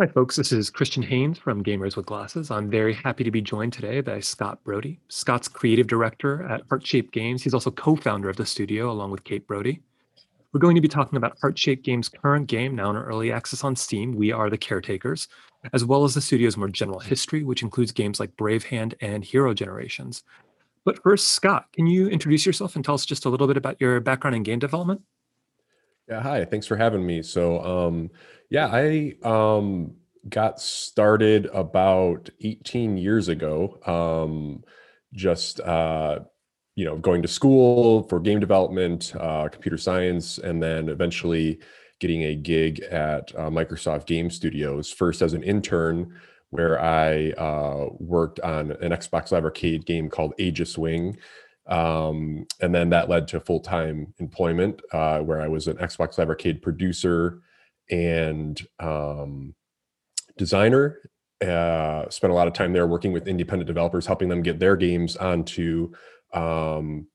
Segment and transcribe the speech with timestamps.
[0.00, 0.36] Hi, folks.
[0.36, 2.52] This is Christian Haynes from Gamers with Glasses.
[2.52, 5.00] I'm very happy to be joined today by Scott Brody.
[5.08, 7.42] Scott's creative director at Heart Shaped Games.
[7.42, 9.82] He's also co founder of the studio, along with Kate Brody.
[10.52, 13.64] We're going to be talking about Heart Shaped Games' current game, now in early access
[13.64, 14.14] on Steam.
[14.14, 15.26] We are the caretakers,
[15.72, 19.24] as well as the studio's more general history, which includes games like Brave Hand and
[19.24, 20.22] Hero Generations.
[20.84, 23.80] But first, Scott, can you introduce yourself and tell us just a little bit about
[23.80, 25.02] your background in game development?
[26.08, 26.44] Yeah, hi.
[26.44, 27.22] Thanks for having me.
[27.22, 28.10] So, um,
[28.48, 29.94] yeah, I um,
[30.30, 33.78] got started about 18 years ago.
[33.86, 34.64] Um,
[35.14, 36.20] just uh,
[36.74, 41.58] you know, going to school for game development, uh, computer science, and then eventually
[42.00, 44.92] getting a gig at uh, Microsoft Game Studios.
[44.92, 46.14] First as an intern,
[46.50, 51.18] where I uh, worked on an Xbox Live Arcade game called Aegis Wing.
[51.66, 56.16] Um, and then that led to full time employment uh, where I was an Xbox
[56.16, 57.40] Live Arcade producer
[57.90, 59.54] and um,
[60.38, 61.00] designer.
[61.40, 64.76] Uh, spent a lot of time there working with independent developers, helping them get their
[64.76, 65.92] games onto
[66.32, 67.06] um,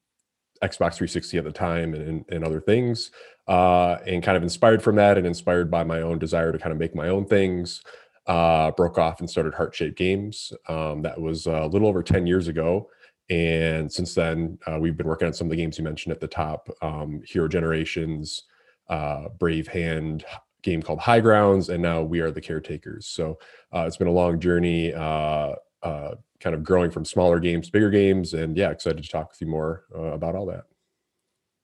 [0.64, 3.12] Xbox 360 at the time and, and other things.
[3.48, 6.72] Uh, and kind of inspired from that and inspired by my own desire to kind
[6.72, 7.82] of make my own things,
[8.28, 10.54] uh, broke off and started Heart Shaped Games.
[10.70, 12.90] Um, that was a little over 10 years ago.
[13.30, 16.22] And since then, uh, we've been working on some of the games you mentioned at
[16.22, 18.44] the top um, Hero Generations,
[18.90, 20.26] uh, Brave Hand,
[20.64, 23.06] game called High Grounds, and now We Are the Caretakers.
[23.08, 23.38] So
[23.74, 27.90] uh, it's been a long journey, uh, uh, kind of growing from smaller games, bigger
[27.90, 28.34] games.
[28.34, 30.64] And yeah, excited to talk with you more uh, about all that.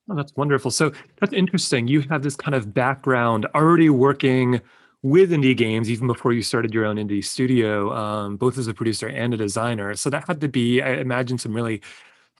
[0.09, 0.71] Oh, that's wonderful.
[0.71, 1.87] So that's interesting.
[1.87, 4.61] You have this kind of background already working
[5.01, 8.73] with indie games even before you started your own indie studio, um, both as a
[8.73, 9.95] producer and a designer.
[9.95, 11.81] So that had to be, I imagine, some really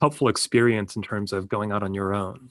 [0.01, 2.49] helpful experience in terms of going out on your own.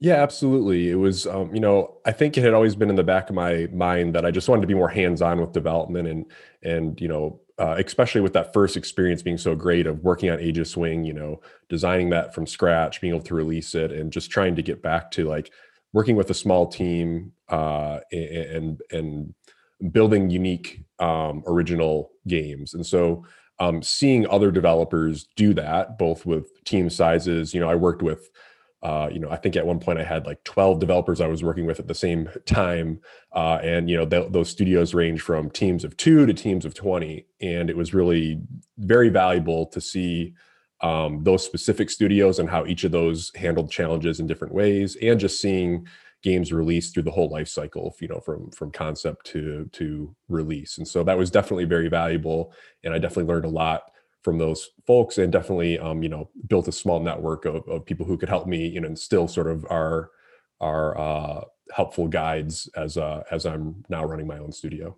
[0.00, 0.90] Yeah, absolutely.
[0.90, 3.34] It was, um, you know, I think it had always been in the back of
[3.34, 6.26] my mind that I just wanted to be more hands-on with development and
[6.62, 10.38] and you know, uh, especially with that first experience being so great of working on
[10.40, 14.30] Aegis Wing, you know, designing that from scratch, being able to release it, and just
[14.30, 15.50] trying to get back to like
[15.92, 19.34] working with a small team uh, and and
[19.92, 22.74] building unique um, original games.
[22.74, 23.24] And so
[23.60, 28.28] um, seeing other developers do that, both with team sizes, you know, I worked with.
[28.82, 31.42] Uh, you know, I think at one point I had like 12 developers I was
[31.42, 33.00] working with at the same time.
[33.32, 36.74] Uh, and, you know, th- those studios range from teams of two to teams of
[36.74, 37.26] 20.
[37.40, 38.40] And it was really
[38.78, 40.34] very valuable to see
[40.80, 45.18] um, those specific studios and how each of those handled challenges in different ways, and
[45.18, 45.86] just seeing
[46.22, 50.78] games released through the whole life cycle, you know, from from concept to to release.
[50.78, 52.52] And so that was definitely very valuable,
[52.84, 53.90] and I definitely learned a lot
[54.22, 58.04] from those folks, and definitely, um, you know, built a small network of, of people
[58.04, 60.10] who could help me, you know, and still sort of are
[60.60, 64.96] are uh, helpful guides as uh, as I'm now running my own studio.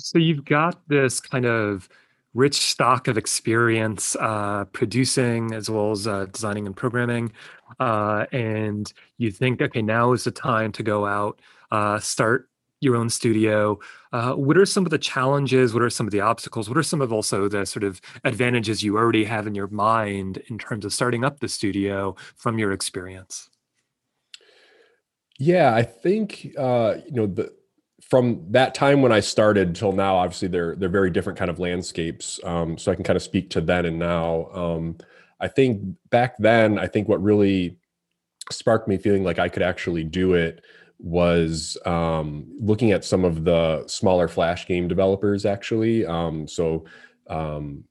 [0.00, 1.88] So you've got this kind of
[2.34, 7.32] rich stock of experience uh, producing as well as uh, designing and programming.
[7.80, 11.40] Uh, and you think, okay, now is the time to go out,
[11.70, 12.47] uh, start
[12.80, 13.78] your own studio.
[14.12, 15.74] Uh, what are some of the challenges?
[15.74, 16.68] What are some of the obstacles?
[16.68, 20.42] What are some of also the sort of advantages you already have in your mind
[20.48, 23.50] in terms of starting up the studio from your experience?
[25.38, 27.52] Yeah, I think uh, you know the
[28.08, 31.58] from that time when I started till now, obviously they're they're very different kind of
[31.58, 32.40] landscapes.
[32.44, 34.48] Um, so I can kind of speak to then and now.
[34.52, 34.96] Um,
[35.40, 37.78] I think back then, I think what really
[38.50, 40.64] sparked me feeling like I could actually do it
[40.98, 45.46] was um, looking at some of the smaller Flash game developers.
[45.46, 46.84] Actually, um, so
[47.28, 47.84] um,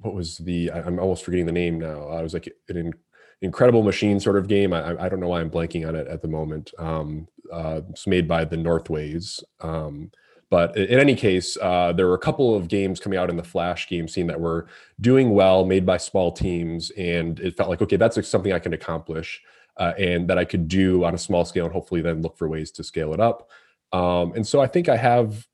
[0.00, 0.70] what was the?
[0.70, 2.08] I, am almost forgetting the name now.
[2.08, 2.92] I was like an
[3.40, 4.72] incredible machine sort of game.
[4.72, 6.72] I, I don't know why I'm blanking on it at the moment.
[6.78, 9.42] Um, uh, it's made by the Northways.
[9.60, 10.10] Um,
[10.52, 13.42] but in any case, uh, there were a couple of games coming out in the
[13.42, 14.66] Flash game scene that were
[15.00, 18.74] doing well, made by small teams, and it felt like okay, that's something I can
[18.74, 19.40] accomplish,
[19.76, 22.48] uh, and that I could do on a small scale, and hopefully then look for
[22.48, 23.48] ways to scale it up.
[23.92, 25.46] Um, and so I think I have,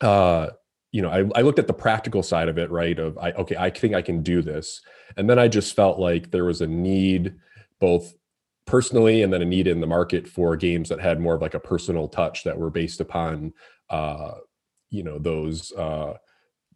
[0.00, 0.48] uh,
[0.92, 2.98] you know, I, I, looked at the practical side of it, right?
[2.98, 4.80] Of I okay, I think I can do this,
[5.16, 7.36] and then I just felt like there was a need,
[7.78, 8.12] both
[8.66, 11.54] personally and then a need in the market for games that had more of like
[11.54, 13.52] a personal touch that were based upon
[13.88, 14.34] uh,
[14.90, 16.14] you know those uh,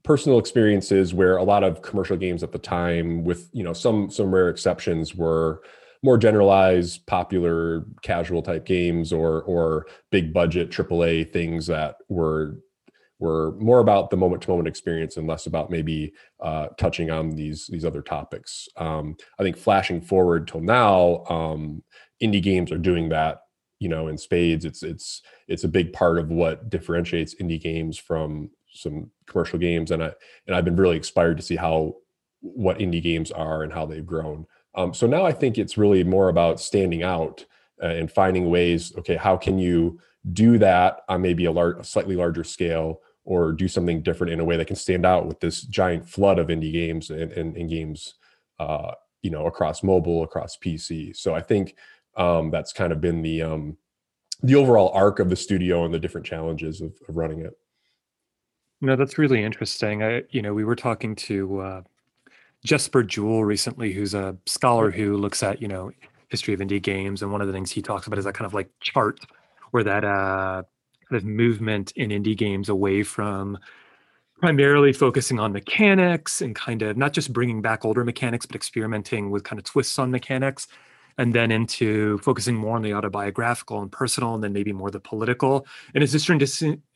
[0.02, 4.10] personal experiences where a lot of commercial games at the time with you know some
[4.10, 5.62] some rare exceptions were
[6.04, 12.58] more generalized popular casual type games or or big budget aaa things that were
[13.20, 17.30] were more about the moment to moment experience and less about maybe uh, touching on
[17.30, 18.68] these these other topics.
[18.76, 21.82] Um, I think flashing forward till now, um,
[22.22, 23.38] indie games are doing that
[23.80, 24.66] you know in spades.
[24.66, 29.90] It's it's it's a big part of what differentiates indie games from some commercial games.
[29.90, 30.12] And i
[30.46, 31.94] and i've been really inspired to see how
[32.40, 36.04] what indie games are and how they've grown um, so now i think it's really
[36.04, 37.44] more about standing out
[37.82, 39.98] uh, and finding ways okay how can you
[40.32, 44.40] do that on maybe a, large, a slightly larger scale or do something different in
[44.40, 47.56] a way that can stand out with this giant flood of indie games and, and,
[47.56, 48.14] and games
[48.58, 48.92] uh,
[49.22, 51.76] you know across mobile across pc so i think
[52.16, 53.76] um, that's kind of been the um,
[54.42, 57.56] the overall arc of the studio and the different challenges of, of running it.
[58.80, 60.02] No that's really interesting.
[60.02, 61.82] I you know we were talking to uh,
[62.64, 65.90] jesper juul recently who's a scholar who looks at you know
[66.28, 68.46] history of indie games and one of the things he talks about is that kind
[68.46, 69.20] of like chart
[69.70, 70.62] where that uh,
[71.08, 73.58] kind of movement in indie games away from
[74.40, 79.30] primarily focusing on mechanics and kind of not just bringing back older mechanics, but experimenting
[79.30, 80.66] with kind of twists on mechanics,
[81.16, 85.00] and then into focusing more on the autobiographical and personal, and then maybe more the
[85.00, 85.66] political.
[85.94, 86.28] And it's just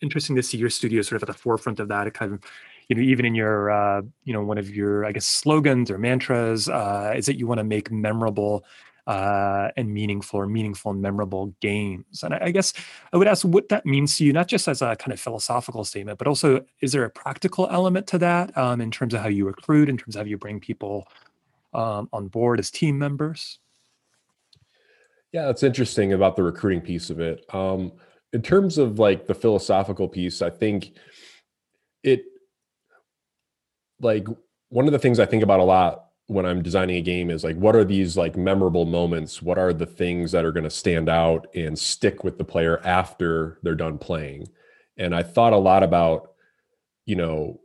[0.01, 2.13] interesting to see your studio sort of at the forefront of that.
[2.15, 2.41] Kind of,
[2.89, 5.99] you know, even in your, uh, you know, one of your, I guess, slogans or
[5.99, 8.65] mantras uh, is that you want to make memorable
[9.07, 12.23] uh, and meaningful or meaningful and memorable games.
[12.23, 12.75] And I, I, guess
[13.13, 15.85] I would ask what that means to you, not just as a kind of philosophical
[15.85, 19.29] statement, but also is there a practical element to that um, in terms of how
[19.29, 21.09] you recruit, in terms of how you bring people
[21.73, 23.59] um, on board as team members?
[25.33, 27.45] Yeah, that's interesting about the recruiting piece of it.
[27.55, 27.93] Um,
[28.33, 30.93] in terms of like the philosophical piece, I think
[32.03, 32.25] it
[34.01, 34.27] like
[34.69, 37.43] one of the things I think about a lot when I'm designing a game is
[37.43, 39.41] like, what are these like memorable moments?
[39.41, 42.81] What are the things that are going to stand out and stick with the player
[42.85, 44.49] after they're done playing?
[44.99, 46.33] And I thought a lot about,
[47.07, 47.61] you know,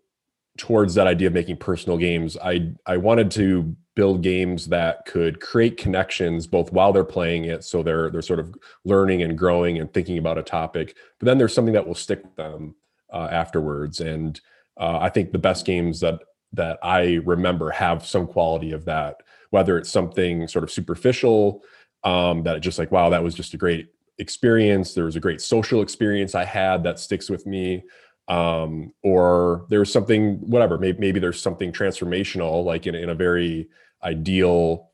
[0.57, 2.38] towards that idea of making personal games.
[2.41, 7.63] I I wanted to build games that could create connections both while they're playing it,
[7.63, 8.56] so they're they're sort of
[8.86, 10.95] learning and growing and thinking about a topic.
[11.19, 12.75] But then there's something that will stick with them
[13.12, 14.00] uh, afterwards.
[14.00, 14.39] And
[14.78, 16.20] uh, I think the best games that
[16.54, 21.64] that I remember have some quality of that, whether it's something sort of superficial,
[22.04, 23.90] um, that just like, wow, that was just a great
[24.20, 24.94] experience.
[24.94, 27.84] There was a great social experience I had that sticks with me.
[28.28, 33.68] Um, or there's something, whatever, maybe, maybe there's something transformational, like in, in a very
[34.04, 34.92] ideal,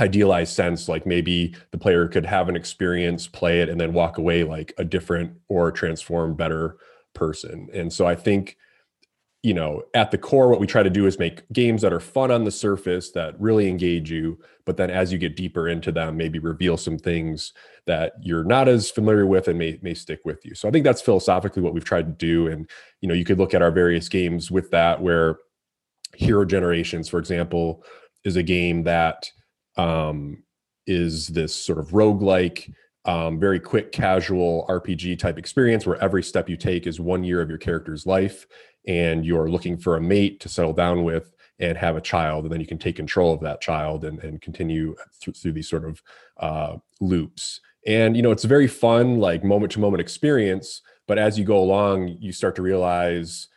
[0.00, 4.18] idealized sense, like maybe the player could have an experience, play it, and then walk
[4.18, 6.78] away like a different or transform better
[7.14, 7.68] person.
[7.72, 8.56] And so I think
[9.46, 12.00] you know, at the core, what we try to do is make games that are
[12.00, 14.36] fun on the surface that really engage you.
[14.64, 17.52] But then as you get deeper into them, maybe reveal some things
[17.86, 20.56] that you're not as familiar with and may, may stick with you.
[20.56, 22.48] So I think that's philosophically what we've tried to do.
[22.48, 22.68] And,
[23.00, 25.36] you know, you could look at our various games with that, where
[26.16, 27.84] Hero Generations, for example,
[28.24, 29.30] is a game that
[29.76, 30.42] um,
[30.88, 36.48] is this sort of roguelike, um, very quick, casual RPG type experience where every step
[36.48, 38.48] you take is one year of your character's life
[38.86, 42.52] and you're looking for a mate to settle down with and have a child and
[42.52, 45.84] then you can take control of that child and, and continue through, through these sort
[45.84, 46.02] of
[46.38, 47.60] uh, loops.
[47.86, 51.44] And you know it's a very fun like moment to moment experience but as you
[51.44, 53.48] go along you start to realize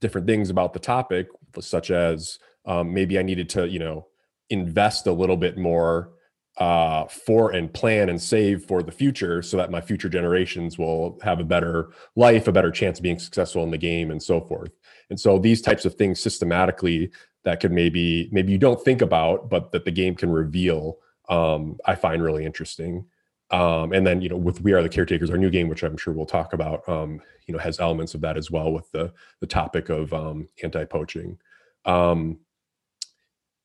[0.00, 1.28] different things about the topic
[1.60, 4.06] such as um, maybe i needed to you know
[4.50, 6.12] invest a little bit more
[6.58, 11.18] uh, for and plan and save for the future so that my future generations will
[11.22, 14.40] have a better life, a better chance of being successful in the game and so
[14.40, 14.72] forth.
[15.10, 17.10] And so these types of things systematically
[17.44, 20.98] that could maybe, maybe you don't think about, but that the game can reveal,
[21.28, 23.06] um, I find really interesting.
[23.50, 25.96] Um, and then, you know, with We Are the Caretakers, our new game, which I'm
[25.96, 29.12] sure we'll talk about, um, you know, has elements of that as well with the,
[29.40, 31.38] the topic of um, anti-poaching.
[31.84, 32.40] Um,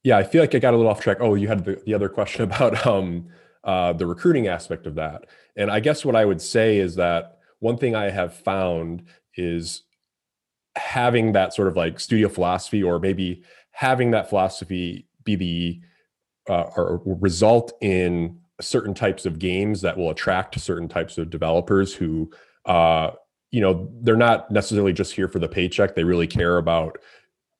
[0.03, 1.17] yeah, I feel like I got a little off track.
[1.19, 3.27] Oh, you had the, the other question about um,
[3.63, 5.25] uh, the recruiting aspect of that.
[5.55, 9.03] And I guess what I would say is that one thing I have found
[9.36, 9.83] is
[10.75, 15.81] having that sort of like studio philosophy, or maybe having that philosophy be the
[16.50, 21.93] uh, or result in certain types of games that will attract certain types of developers
[21.93, 22.29] who
[22.65, 23.12] uh,
[23.51, 26.98] you know they're not necessarily just here for the paycheck they really care about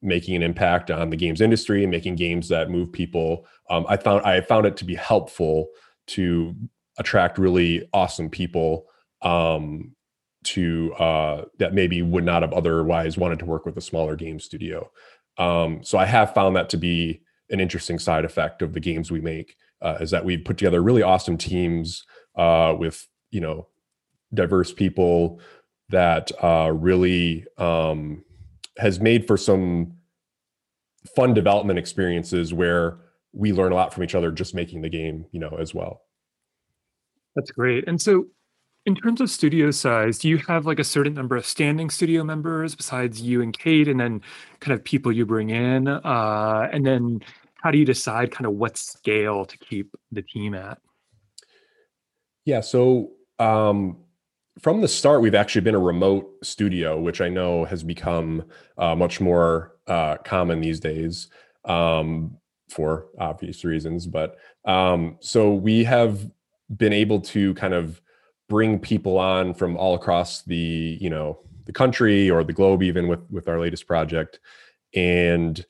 [0.04, 3.46] making an impact on the games industry and making games that move people.
[3.70, 5.70] Um, I found I found it to be helpful
[6.08, 6.56] to
[6.98, 8.86] attract really awesome people
[9.22, 9.96] um,
[10.44, 14.40] to uh, that maybe would not have otherwise wanted to work with a smaller game
[14.40, 14.92] studio.
[15.38, 19.12] Um, so I have found that to be an interesting side effect of the games
[19.12, 22.04] we make uh, is that we've put together really awesome teams
[22.36, 23.68] uh, with you know
[24.34, 25.40] diverse people
[25.90, 28.24] that uh, really um,
[28.78, 29.94] has made for some
[31.16, 33.00] fun development experiences where
[33.34, 36.04] we learn a lot from each other just making the game, you know, as well.
[37.36, 37.88] That's great.
[37.88, 38.28] And so,
[38.86, 42.24] in terms of studio size, do you have like a certain number of standing studio
[42.24, 44.22] members besides you and Kate, and then
[44.60, 45.88] kind of people you bring in?
[45.88, 47.22] Uh, and then
[47.62, 50.80] how do you decide kind of what scale to keep the team at?
[52.46, 52.60] Yeah.
[52.60, 54.03] So um,
[54.60, 58.46] from the start, we've actually been a remote studio, which I know has become
[58.78, 61.28] uh, much more uh, common these days
[61.66, 62.38] um,
[62.70, 64.06] for obvious reasons.
[64.06, 66.30] But um, so we have
[66.78, 68.02] been able to kind of
[68.50, 73.08] bring people on from all across the you know the country or the globe even
[73.08, 74.40] with with our latest project
[74.94, 75.66] and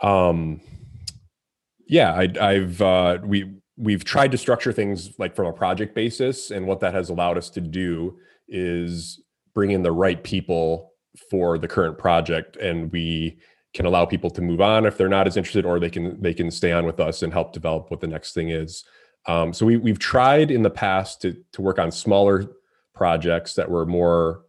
[0.00, 0.60] um
[1.88, 6.50] yeah I, i've uh we we've tried to structure things like from a project basis
[6.50, 8.18] and what that has allowed us to do
[8.48, 9.22] is
[9.54, 10.92] bring in the right people
[11.30, 13.38] for the current project and we
[13.74, 16.32] can allow people to move on if they're not as interested or they can they
[16.32, 18.84] can stay on with us and help develop what the next thing is.
[19.26, 22.46] Um, so we, we've tried in the past to, to work on smaller
[22.94, 24.44] projects that were more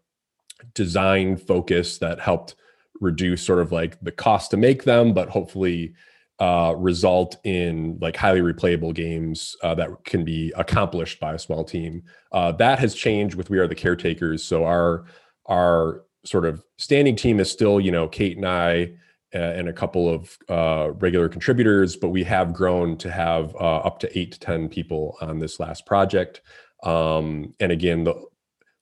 [0.73, 2.55] design focused that helped
[3.01, 5.93] reduce sort of like the cost to make them, but hopefully
[6.39, 11.63] uh, result in like highly replayable games uh, that can be accomplished by a small
[11.63, 12.03] team.
[12.31, 14.43] Uh, that has changed with We Are the Caretakers.
[14.43, 15.05] So our
[15.47, 18.91] our sort of standing team is still, you know, Kate and I
[19.33, 23.99] and a couple of uh, regular contributors, but we have grown to have uh, up
[23.99, 26.41] to eight to 10 people on this last project.
[26.83, 28.15] Um, and again, the,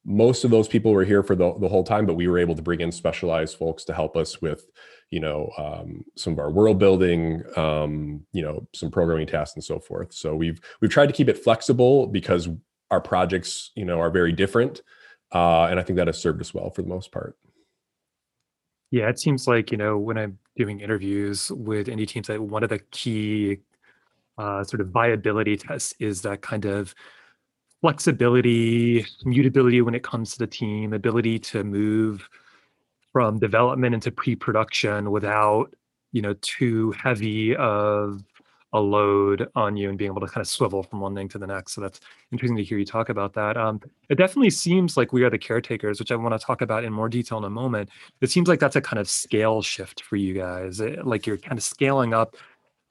[0.06, 2.56] most of those people were here for the, the whole time, but we were able
[2.56, 4.68] to bring in specialized folks to help us with,
[5.12, 9.64] you know, um, some of our world building, um, you know, some programming tasks and
[9.64, 10.14] so forth.
[10.14, 12.50] So we've we've tried to keep it flexible because
[12.92, 14.82] our projects, you know, are very different,
[15.34, 17.38] uh, and I think that has served us well for the most part.
[18.92, 22.64] Yeah, it seems like, you know, when I'm doing interviews with indie teams, that one
[22.64, 23.58] of the key
[24.38, 26.94] uh, sort of viability tests is that kind of
[27.82, 32.30] flexibility, mutability when it comes to the team, ability to move
[33.16, 35.74] from development into pre-production without,
[36.12, 38.22] you know, too heavy of
[38.74, 41.38] a load on you and being able to kind of swivel from one thing to
[41.38, 41.72] the next.
[41.72, 42.02] So that's
[42.34, 43.56] interesting to hear you talk about that.
[43.56, 43.80] Um,
[44.10, 46.92] it definitely seems like we are the caretakers, which I want to talk about in
[46.92, 47.90] more detail in a moment.
[48.20, 50.82] It seems like that's a kind of scale shift for you guys.
[50.82, 52.36] It, eh, like you're kind of scaling up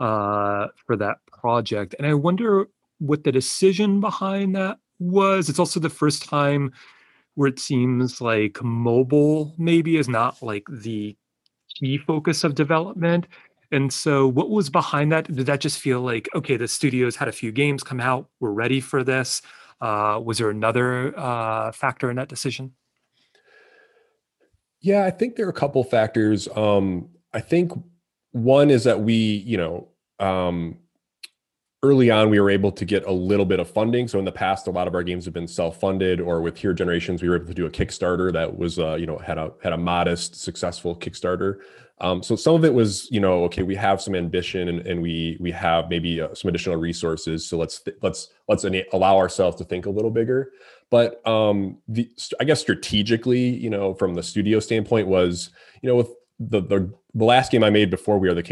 [0.01, 1.97] uh, for that project.
[1.99, 2.67] And I wonder
[2.99, 5.51] what the decision behind that was.
[5.51, 6.73] It's also the first time
[7.35, 11.17] where it seems like mobile maybe is not like the
[11.81, 13.27] key focus of development
[13.75, 15.25] and so, what was behind that?
[15.25, 18.53] Did that just feel like, okay, the studios had a few games come out, we're
[18.53, 19.43] ready for this?
[19.81, 22.73] Uh, was there another uh, factor in that decision?
[24.81, 26.47] Yeah, I think there are a couple factors.
[26.55, 27.73] Um, I think
[28.31, 29.89] one is that we, you know,
[30.21, 30.79] um,
[31.85, 34.09] early on we were able to get a little bit of funding.
[34.09, 36.75] So in the past a lot of our games have been self-funded or with Hero
[36.75, 39.53] Generations we were able to do a kickstarter that was uh, you know had a
[39.63, 41.61] had a modest successful kickstarter.
[42.01, 45.03] Um, so some of it was you know okay we have some ambition and, and
[45.03, 47.47] we we have maybe uh, some additional resources.
[47.47, 50.53] So let's th- let's let's allow ourselves to think a little bigger.
[50.91, 52.11] But um the
[52.41, 55.51] i guess strategically you know from the studio standpoint was
[55.83, 58.43] you know with the the, the last game i made before we are the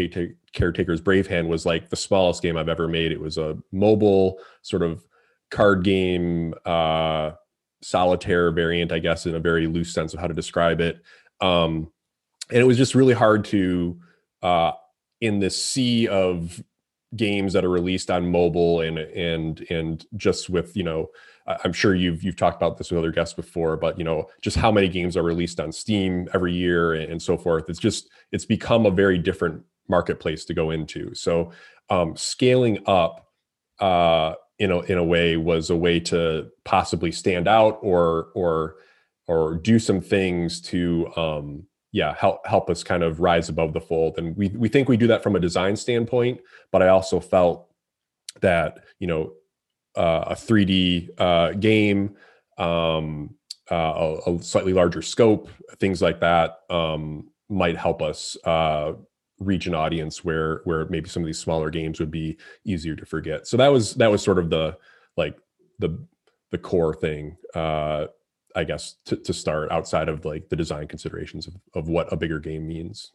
[0.53, 3.13] Caretaker's Brave Hand was like the smallest game I've ever made.
[3.13, 5.05] It was a mobile sort of
[5.51, 7.33] card game, uh,
[7.83, 11.03] solitaire variant, I guess, in a very loose sense of how to describe it.
[11.41, 11.91] Um,
[12.51, 13.99] and it was just really hard to,
[14.43, 14.73] uh,
[15.21, 16.63] in this sea of
[17.17, 21.09] games that are released on mobile and and and just with you know
[21.65, 24.57] i'm sure you've you've talked about this with other guests before but you know just
[24.57, 28.47] how many games are released on steam every year and so forth it's just it's
[28.47, 31.15] become a very different marketplace to go into.
[31.15, 31.53] So
[31.91, 33.29] um, scaling up
[33.79, 38.77] uh, in a in a way was a way to possibly stand out or or
[39.29, 43.81] or do some things to um, yeah help help us kind of rise above the
[43.81, 44.19] fold.
[44.19, 47.69] And we we think we do that from a design standpoint, but I also felt
[48.41, 49.33] that you know
[49.97, 52.17] uh, a 3D uh, game.
[52.59, 53.35] Um,
[53.71, 58.93] uh, a, a, slightly larger scope, things like that um, might help us uh,
[59.45, 63.07] reach an audience where where maybe some of these smaller games would be easier to
[63.07, 63.47] forget.
[63.47, 64.77] So that was that was sort of the
[65.17, 65.37] like
[65.79, 65.99] the
[66.51, 68.07] the core thing uh
[68.55, 72.17] I guess to, to start outside of like the design considerations of, of what a
[72.17, 73.13] bigger game means.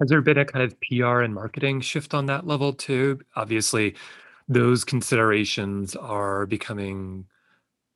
[0.00, 3.20] Has there been a kind of PR and marketing shift on that level too?
[3.34, 3.94] Obviously,
[4.48, 7.26] those considerations are becoming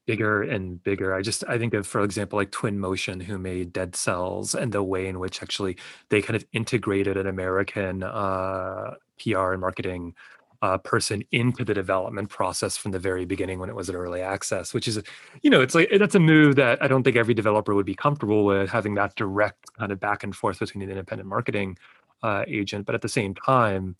[0.06, 1.14] bigger and bigger.
[1.14, 4.72] I just I think of, for example, like Twin Motion, who made Dead Cells, and
[4.72, 5.76] the way in which actually
[6.08, 10.14] they kind of integrated an American uh, PR and marketing
[10.62, 14.20] uh, person into the development process from the very beginning when it was at early
[14.20, 15.00] access, which is,
[15.42, 17.94] you know, it's like that's a move that I don't think every developer would be
[17.94, 21.78] comfortable with having that direct kind of back and forth between an independent marketing
[22.22, 22.84] uh, agent.
[22.84, 23.96] But at the same time,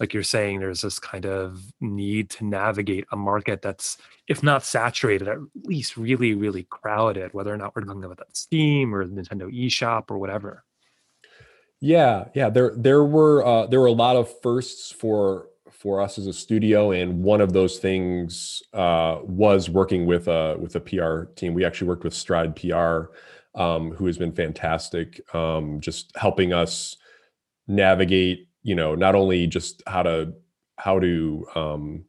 [0.00, 3.96] like you're saying, there's this kind of need to navigate a market that's,
[4.28, 8.36] if not saturated, at least really, really crowded, whether or not we're talking about that
[8.36, 10.64] Steam or Nintendo eShop or whatever.
[11.80, 12.50] Yeah, yeah.
[12.50, 15.48] There there were uh, there were a lot of firsts for
[15.84, 20.56] for us as a studio, and one of those things uh, was working with a
[20.58, 21.52] with a PR team.
[21.52, 23.12] We actually worked with Stride PR,
[23.54, 26.96] um, who has been fantastic, um, just helping us
[27.68, 28.48] navigate.
[28.62, 30.32] You know, not only just how to
[30.78, 32.04] how to um,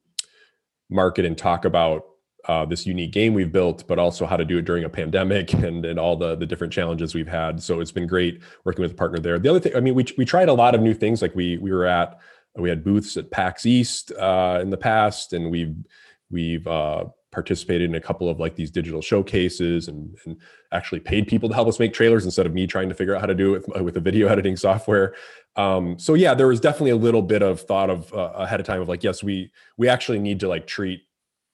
[0.89, 2.05] market and talk about
[2.48, 5.51] uh, this unique game we've built, but also how to do it during a pandemic
[5.67, 7.62] and, and all the, the different challenges we've had.
[7.62, 9.39] So it's been great working with a partner there.
[9.39, 11.22] The other thing, I mean, we, we tried a lot of new things.
[11.22, 12.20] Like we, we were at,
[12.58, 15.76] we had booths at PAX East uh, in the past, and we've,
[16.30, 20.38] we've uh, participated in a couple of like these digital showcases and, and
[20.72, 23.20] actually paid people to help us make trailers instead of me trying to figure out
[23.20, 25.14] how to do it with, with a video editing software.
[25.58, 28.66] Um, so yeah, there was definitely a little bit of thought of uh, ahead of
[28.66, 31.02] time of like, yes, we, we actually need to like treat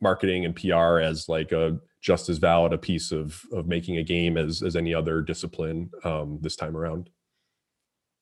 [0.02, 4.04] marketing and PR as like a just as valid a piece of of making a
[4.04, 7.10] game as as any other discipline um, this time around.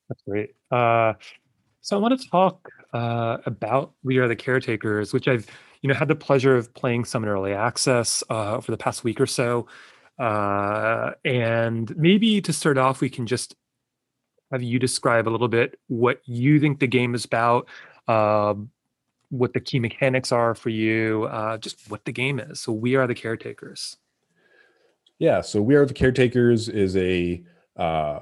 [0.09, 0.55] That's great.
[0.69, 1.13] Uh,
[1.81, 5.47] so I want to talk uh, about We Are the Caretakers, which I've
[5.81, 9.03] you know had the pleasure of playing some in early access uh, for the past
[9.03, 9.67] week or so.
[10.17, 13.55] Uh, and maybe to start off, we can just
[14.51, 17.67] have you describe a little bit what you think the game is about,
[18.07, 18.53] uh,
[19.29, 22.59] what the key mechanics are for you, uh, just what the game is.
[22.59, 23.97] So we are the caretakers.
[25.19, 27.43] Yeah, so we are the caretakers is a
[27.77, 28.19] uh,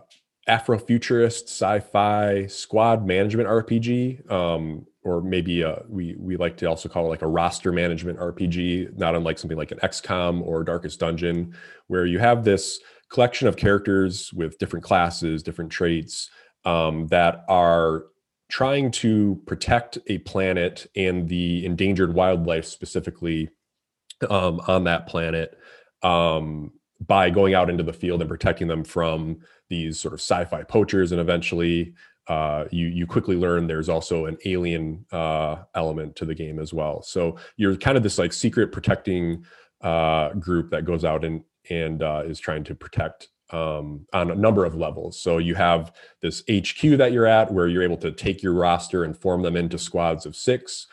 [0.48, 7.06] Afrofuturist sci-fi squad management RPG, um, or maybe a, we we like to also call
[7.06, 11.54] it like a roster management RPG, not unlike something like an XCOM or Darkest Dungeon,
[11.88, 12.80] where you have this
[13.10, 16.30] collection of characters with different classes, different traits
[16.66, 18.06] um, that are
[18.50, 23.50] trying to protect a planet and the endangered wildlife specifically
[24.30, 25.58] um, on that planet.
[26.04, 26.72] Um,
[27.06, 31.12] by going out into the field and protecting them from these sort of sci-fi poachers
[31.12, 31.94] and eventually
[32.28, 36.74] uh, you you quickly learn there's also an alien uh, element to the game as
[36.74, 39.46] well so you're kind of this like secret protecting
[39.82, 44.36] uh, group that goes out and and uh, is trying to protect um, on a
[44.36, 45.20] number of levels.
[45.22, 49.04] So you have this HQ that you're at where you're able to take your roster
[49.04, 50.88] and form them into squads of six.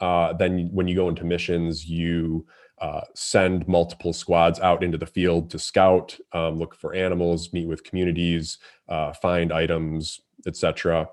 [0.00, 2.46] Uh, then when you go into missions, you
[2.80, 7.68] uh, send multiple squads out into the field to scout, um, look for animals, meet
[7.68, 11.08] with communities, uh, find items, etc.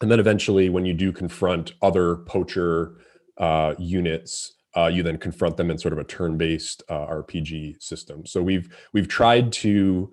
[0.00, 2.96] And then eventually, when you do confront other poacher
[3.36, 8.24] uh, units, uh, you then confront them in sort of a turn-based uh, RPG system.
[8.24, 10.12] So we've we've tried to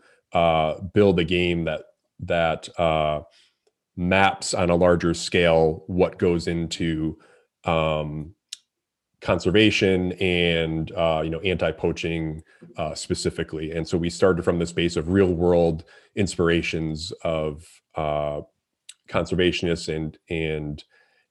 [0.93, 1.83] build a game that
[2.19, 2.69] that
[3.95, 7.17] maps on a larger scale what goes into
[7.65, 8.33] um,
[9.23, 12.43] conservation and uh, you know anti-poaching
[12.77, 13.71] uh, specifically.
[13.71, 17.65] And so we started from this base of real-world inspirations of
[19.09, 20.83] conservationists and and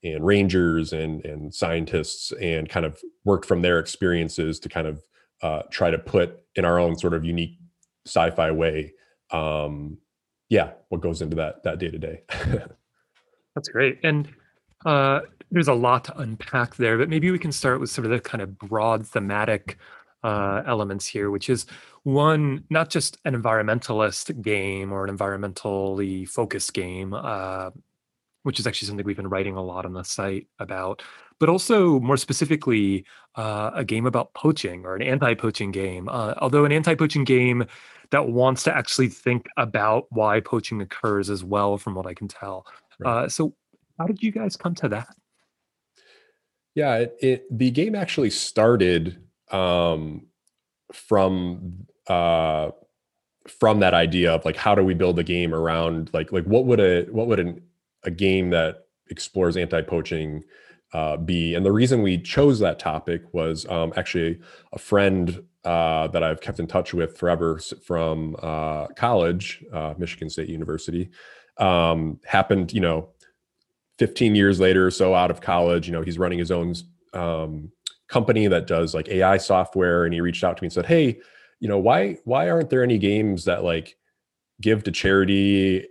[0.05, 5.02] and rangers and and scientists and kind of worked from their experiences to kind of
[5.42, 7.59] uh, try to put in our own sort of unique
[8.07, 8.92] sci-fi way
[9.31, 9.96] um
[10.48, 12.22] yeah what goes into that that day to day
[13.55, 14.28] that's great and
[14.85, 18.11] uh there's a lot to unpack there but maybe we can start with sort of
[18.11, 19.79] the kind of broad thematic
[20.25, 21.66] uh, elements here, which is
[22.05, 27.71] one, not just an environmentalist game or an environmentally focused game, uh,
[28.42, 31.03] which is actually something we've been writing a lot on the site about,
[31.38, 33.05] but also more specifically,
[33.37, 36.09] uh, a game about poaching or an anti-poaching game.
[36.09, 37.64] Uh, although an anti-poaching game
[38.11, 42.29] that wants to actually think about why poaching occurs as well, from what I can
[42.29, 42.66] tell.
[42.99, 43.25] Right.
[43.25, 43.55] Uh, so,
[44.03, 45.15] how did you guys come to that?
[46.75, 50.27] Yeah, it, it the game actually started um,
[50.93, 52.71] from uh,
[53.47, 56.65] from that idea of like how do we build a game around like like what
[56.65, 57.62] would a what would an
[58.03, 60.43] a game that explores anti-poaching
[60.93, 61.55] uh, be?
[61.55, 64.41] And the reason we chose that topic was um, actually
[64.73, 70.29] a friend uh, that I've kept in touch with forever from uh, college, uh, Michigan
[70.29, 71.11] State University,
[71.59, 73.11] um, happened, you know,
[73.98, 76.74] 15 years later or so out of college, you know, he's running his own
[77.14, 77.70] um,
[78.09, 80.05] company that does like AI software.
[80.05, 81.18] And he reached out to me and said, Hey,
[81.61, 83.96] you know, why, why aren't there any games that like
[84.61, 85.87] give to charity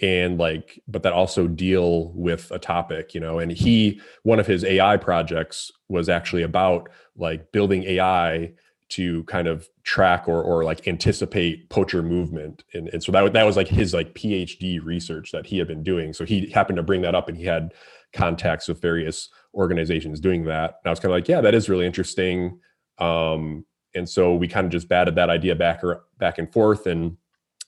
[0.00, 4.46] and like but that also deal with a topic you know and he one of
[4.46, 8.52] his ai projects was actually about like building ai
[8.90, 12.64] to kind of track or or like anticipate poacher movement.
[12.74, 15.82] And, and so that, that was like his like phd research that he had been
[15.82, 16.12] doing.
[16.12, 17.74] So he happened to bring that up and he had
[18.12, 20.78] contacts with various organizations doing that.
[20.82, 22.58] And i was kind of like yeah that is really interesting.
[22.98, 26.86] Um and so we kind of just batted that idea back or back and forth.
[26.86, 27.16] And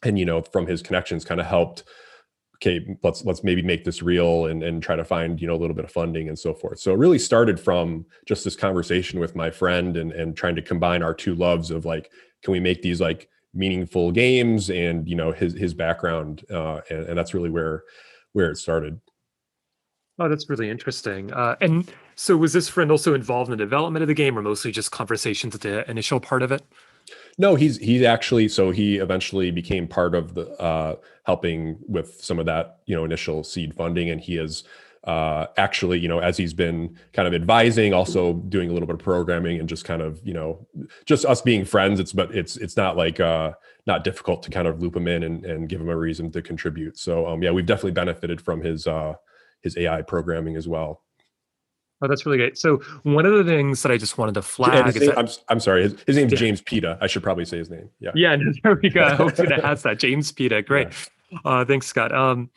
[0.03, 1.85] and you know from his connections kind of helped
[2.61, 5.57] okay let's let's maybe make this real and and try to find you know a
[5.57, 9.19] little bit of funding and so forth so it really started from just this conversation
[9.19, 12.11] with my friend and and trying to combine our two loves of like
[12.43, 17.07] can we make these like meaningful games and you know his his background uh and,
[17.07, 17.85] and that's really where
[18.33, 19.01] where it started
[20.19, 21.33] Oh, that's really interesting.
[21.33, 24.43] Uh, and so, was this friend also involved in the development of the game, or
[24.43, 26.63] mostly just conversations at the initial part of it?
[27.39, 32.39] No, he's he's actually so he eventually became part of the uh, helping with some
[32.39, 34.65] of that you know initial seed funding, and he is
[35.05, 38.95] uh, actually you know as he's been kind of advising, also doing a little bit
[38.95, 40.67] of programming and just kind of you know
[41.07, 41.99] just us being friends.
[41.99, 43.53] It's but it's it's not like uh,
[43.87, 46.43] not difficult to kind of loop him in and, and give him a reason to
[46.43, 46.99] contribute.
[46.99, 49.15] So um, yeah, we've definitely benefited from his uh,
[49.63, 51.03] his AI programming as well.
[52.03, 52.57] Oh, that's really great.
[52.57, 55.29] So one of the things that I just wanted to flag is name, that, I'm,
[55.49, 56.39] I'm sorry, his, his name's yeah.
[56.39, 56.99] James Pita.
[57.01, 57.91] I should probably say his name.
[58.01, 58.13] Yeah.
[58.15, 59.05] Yeah, there we go.
[59.05, 59.99] I hope that has that.
[59.99, 60.63] James Pita.
[60.63, 60.89] Great.
[61.31, 61.39] Yeah.
[61.45, 62.13] Uh, thanks, Scott.
[62.13, 62.51] Um,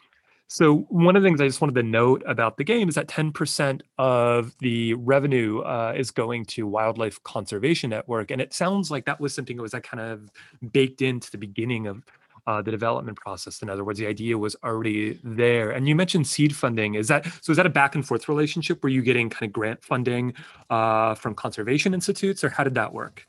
[0.47, 3.07] so one of the things I just wanted to note about the game is that
[3.07, 9.05] 10% of the revenue uh, is going to Wildlife Conservation Network, and it sounds like
[9.05, 10.29] that was something that was that kind of
[10.71, 12.03] baked into the beginning of
[12.47, 13.61] uh, the development process.
[13.61, 15.71] In other words, the idea was already there.
[15.71, 16.95] And you mentioned seed funding.
[16.95, 17.51] Is that so?
[17.51, 18.83] Is that a back and forth relationship?
[18.83, 20.33] Were you getting kind of grant funding
[20.69, 23.27] uh, from conservation institutes, or how did that work?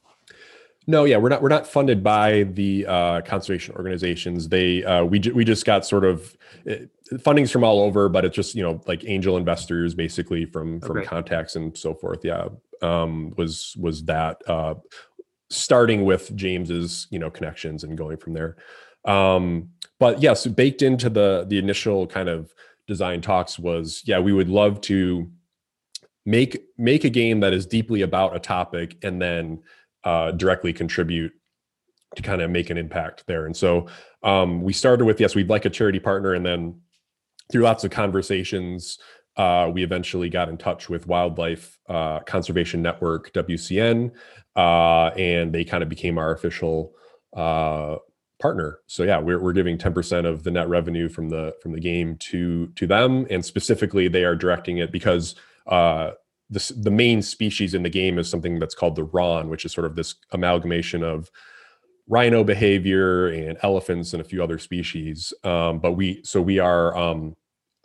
[0.86, 4.48] No, yeah, we're not we're not funded by the uh, conservation organizations.
[4.48, 6.36] They uh, we ju- we just got sort of
[6.68, 6.74] uh,
[7.14, 10.98] fundings from all over, but it's just you know like angel investors basically from from
[10.98, 11.06] okay.
[11.06, 12.20] contacts and so forth.
[12.22, 12.48] Yeah,
[12.82, 14.74] um, was was that uh,
[15.48, 18.56] starting with James's you know connections and going from there.
[19.04, 22.52] Um, but yes, baked into the the initial kind of
[22.86, 25.30] design talks was yeah, we would love to
[26.26, 29.62] make make a game that is deeply about a topic and then
[30.04, 31.32] uh, directly contribute
[32.16, 33.46] to kind of make an impact there.
[33.46, 33.88] And so
[34.22, 36.80] um, we started with yes, we'd like a charity partner, and then
[37.50, 38.98] through lots of conversations,
[39.36, 44.12] uh, we eventually got in touch with Wildlife uh, Conservation Network (WCN),
[44.56, 46.94] uh, and they kind of became our official
[47.36, 47.96] uh,
[48.40, 48.78] partner.
[48.86, 52.16] So yeah, we're, we're giving 10% of the net revenue from the from the game
[52.30, 55.34] to to them, and specifically they are directing it because
[55.66, 56.12] uh,
[56.50, 59.72] the the main species in the game is something that's called the ron, which is
[59.72, 61.30] sort of this amalgamation of
[62.06, 65.32] rhino behavior and elephants and a few other species.
[65.42, 67.34] Um, but we so we are um,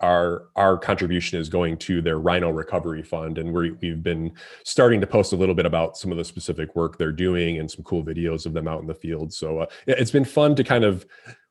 [0.02, 3.38] our our contribution is going to their rhino recovery fund.
[3.38, 4.32] And we we've been
[4.64, 7.70] starting to post a little bit about some of the specific work they're doing and
[7.70, 9.34] some cool videos of them out in the field.
[9.34, 11.06] So uh, it's been fun to kind of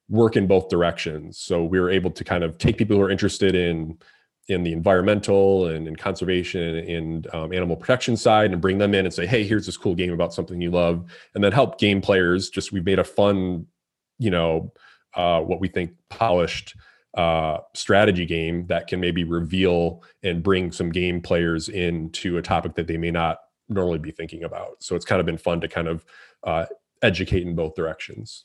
[0.09, 1.39] work in both directions.
[1.39, 3.99] So we were able to kind of take people who are interested in
[4.49, 9.13] in the environmental and conservation and um, animal protection side and bring them in and
[9.13, 11.05] say hey here's this cool game about something you love.
[11.35, 13.67] And then help game players just we've made a fun
[14.19, 14.73] you know
[15.15, 16.75] uh, what we think polished
[17.15, 22.75] uh, strategy game that can maybe reveal and bring some game players into a topic
[22.75, 24.83] that they may not normally be thinking about.
[24.83, 26.05] So it's kind of been fun to kind of
[26.45, 26.67] uh,
[27.03, 28.45] educate in both directions.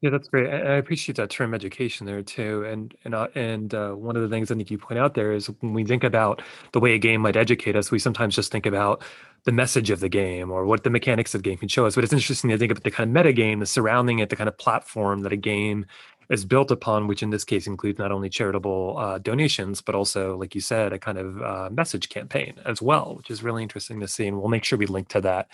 [0.00, 0.48] Yeah, that's great.
[0.48, 2.64] I appreciate that term education there too.
[2.64, 5.32] And and uh, and uh, one of the things I think you point out there
[5.32, 6.40] is when we think about
[6.72, 9.02] the way a game might educate us, we sometimes just think about
[9.44, 11.96] the message of the game or what the mechanics of the game can show us.
[11.96, 14.36] But it's interesting to think about the kind of meta game, the surrounding it, the
[14.36, 15.84] kind of platform that a game
[16.30, 20.36] is built upon, which in this case includes not only charitable uh, donations, but also,
[20.36, 23.98] like you said, a kind of uh, message campaign as well, which is really interesting
[23.98, 24.28] to see.
[24.28, 25.48] And we'll make sure we link to that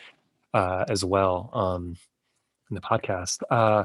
[0.52, 1.96] uh, as well um,
[2.70, 3.42] in the podcast.
[3.50, 3.84] Uh,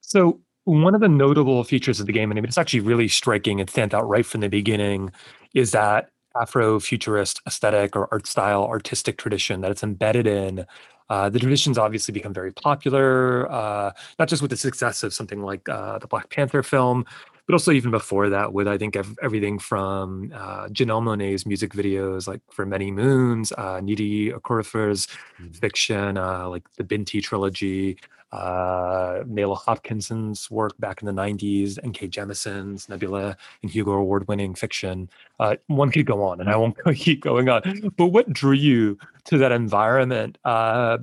[0.00, 3.08] so, one of the notable features of the game, and I mean, it's actually really
[3.08, 5.10] striking and stands out right from the beginning,
[5.54, 6.10] is that
[6.40, 10.64] Afro-futurist aesthetic or art style, artistic tradition that it's embedded in
[11.10, 15.42] uh, the traditions obviously become very popular, uh, not just with the success of something
[15.42, 17.04] like uh, the Black Panther film,
[17.50, 22.28] but also even before that, with I think everything from uh, Janelle Monáe's music videos,
[22.28, 25.50] like for Many Moons, uh, Okorafor's mm-hmm.
[25.50, 27.98] fiction, uh, like the Binti trilogy,
[28.30, 32.06] uh, Nalo Hopkinson's work back in the 90s, N.K.
[32.06, 35.10] Jemisin's Nebula and Hugo Award winning fiction.
[35.40, 37.90] Uh, one could go on, and I won't keep going on.
[37.96, 40.38] But what drew you to that environment?
[40.44, 40.98] Uh,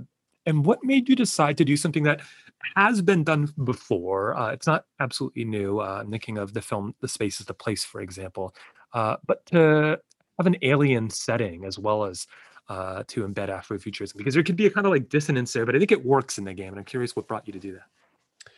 [0.45, 2.21] and what made you decide to do something that
[2.75, 4.37] has been done before.
[4.37, 5.79] Uh, it's not absolutely new.
[5.79, 8.53] Uh, I'm thinking of the film The Space is the Place, for example.
[8.93, 9.99] Uh, but to
[10.37, 12.27] have an alien setting as well as
[12.69, 15.75] uh, to embed Afrofuturism, because there could be a kind of like dissonance there, but
[15.75, 16.69] I think it works in the game.
[16.69, 18.51] And I'm curious what brought you to do that.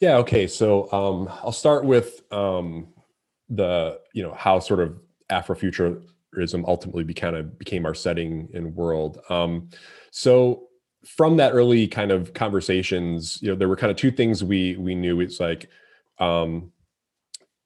[0.00, 0.16] Yeah.
[0.18, 0.46] Okay.
[0.46, 2.88] So um, I'll start with um,
[3.48, 4.98] the you know how sort of
[5.30, 9.20] Afrofuturism ultimately be, kind of became our setting and world.
[9.30, 9.70] Um,
[10.10, 10.65] so
[11.06, 14.76] from that early kind of conversations, you know, there were kind of two things we
[14.76, 15.20] we knew.
[15.20, 15.68] It's like
[16.18, 16.72] um,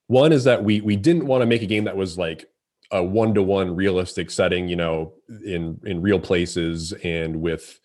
[0.07, 2.47] one is that we we didn't want to make a game that was like
[2.91, 7.81] a one to one realistic setting, you know, in in real places and with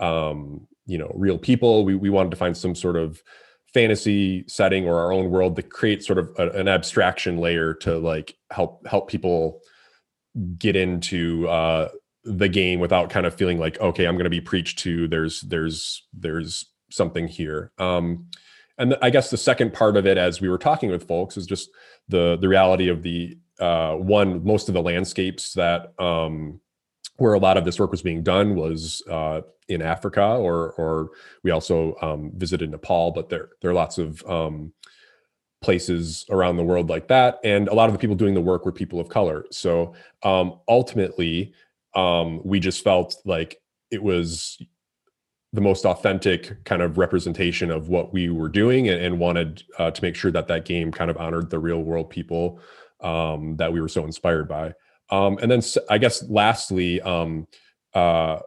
[0.00, 1.84] um, you know real people.
[1.84, 3.22] We we wanted to find some sort of
[3.72, 7.98] fantasy setting or our own world that creates sort of a, an abstraction layer to
[7.98, 9.60] like help help people
[10.58, 11.88] get into uh,
[12.26, 15.40] the game without kind of feeling like okay i'm going to be preached to there's
[15.42, 18.26] there's there's something here um
[18.78, 21.46] and i guess the second part of it as we were talking with folks is
[21.46, 21.70] just
[22.08, 26.60] the the reality of the uh one most of the landscapes that um
[27.18, 31.10] where a lot of this work was being done was uh, in Africa, or or
[31.42, 33.10] we also um, visited Nepal.
[33.10, 34.72] But there there are lots of um,
[35.62, 38.64] places around the world like that, and a lot of the people doing the work
[38.64, 39.46] were people of color.
[39.50, 41.54] So um, ultimately,
[41.96, 43.58] um, we just felt like
[43.90, 44.62] it was
[45.52, 49.90] the most authentic kind of representation of what we were doing, and, and wanted uh,
[49.90, 52.60] to make sure that that game kind of honored the real world people
[53.00, 54.72] um, that we were so inspired by.
[55.10, 57.46] Um, and then I guess lastly, um,
[57.94, 58.40] uh,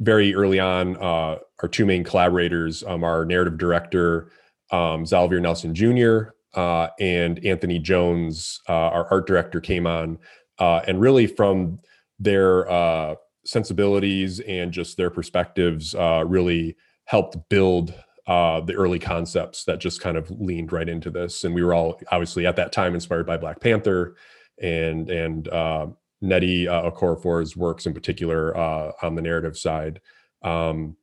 [0.00, 4.30] very early on, uh, our two main collaborators, um, our narrative director,
[4.70, 10.18] um, Xalavier Nelson Jr., uh, and Anthony Jones, uh, our art director, came on.
[10.58, 11.78] Uh, and really, from
[12.18, 17.94] their uh, sensibilities and just their perspectives, really helped build
[18.26, 21.44] the early concepts that just kind of leaned right into this.
[21.44, 24.16] And we were all obviously at that time inspired by Black Panther
[24.60, 25.86] and and uh,
[26.22, 30.00] Nnedi uh, Okorafor's works in particular uh, on the narrative side.
[30.42, 30.96] Um,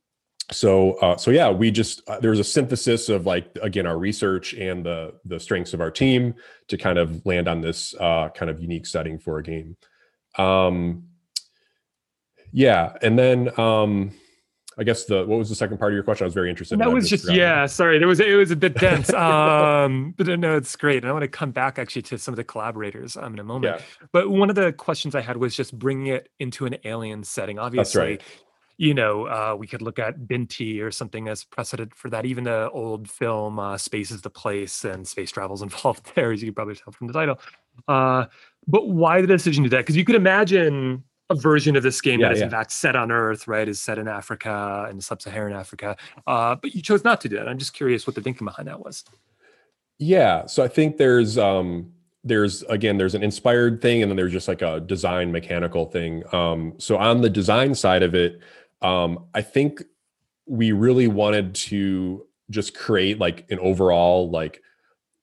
[0.52, 3.98] so uh, so yeah, we just uh, there was a synthesis of like again our
[3.98, 6.36] research and the the strengths of our team
[6.68, 9.78] to kind of land on this uh, kind of unique setting for a game.
[10.38, 11.06] Um,
[12.52, 14.12] yeah, and then um,
[14.78, 16.26] I guess the what was the second part of your question?
[16.26, 16.80] I was very interested.
[16.80, 17.66] That in was just, yeah.
[17.66, 19.14] Sorry, there was it was a bit dense.
[19.14, 21.04] um, but no, it's great.
[21.04, 23.44] And I want to come back actually to some of the collaborators um, in a
[23.44, 23.76] moment.
[23.76, 24.08] Yeah.
[24.12, 27.60] But one of the questions I had was just bringing it into an alien setting.
[27.60, 28.22] Obviously, right.
[28.78, 32.26] you know, uh, we could look at Binti or something as precedent for that.
[32.26, 36.42] Even the old film uh, "Space Is the Place" and space travels involved there, as
[36.42, 37.40] you can probably tell from the title.
[37.88, 38.26] Uh,
[38.68, 39.84] but why the decision to do that?
[39.84, 42.46] Because you could imagine a version of this game yeah, that is yeah.
[42.46, 43.68] in fact set on Earth, right?
[43.68, 45.96] Is set in Africa and sub-Saharan Africa.
[46.28, 47.48] Uh, but you chose not to do that.
[47.48, 49.04] I'm just curious what the thinking behind that was.
[50.00, 51.92] Yeah, so I think there's um,
[52.24, 56.24] there's again there's an inspired thing, and then there's just like a design mechanical thing.
[56.34, 58.40] Um, so on the design side of it,
[58.82, 59.84] um, I think
[60.46, 64.62] we really wanted to just create like an overall like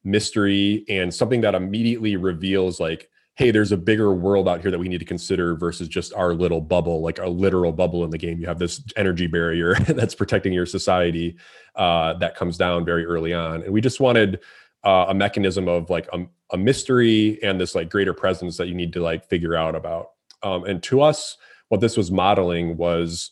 [0.03, 3.10] mystery and something that immediately reveals like
[3.41, 6.35] hey, there's a bigger world out here that we need to consider versus just our
[6.35, 8.39] little bubble, like a literal bubble in the game.
[8.39, 11.39] You have this energy barrier that's protecting your society
[11.75, 13.63] uh, that comes down very early on.
[13.63, 14.41] And we just wanted
[14.85, 18.75] uh, a mechanism of like a, a, mystery and this like greater presence that you
[18.75, 20.11] need to like figure out about.
[20.43, 21.39] Um, and to us,
[21.71, 23.31] what this was modeling was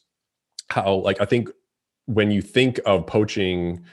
[0.71, 1.51] how, like, I think
[2.07, 3.85] when you think of poaching,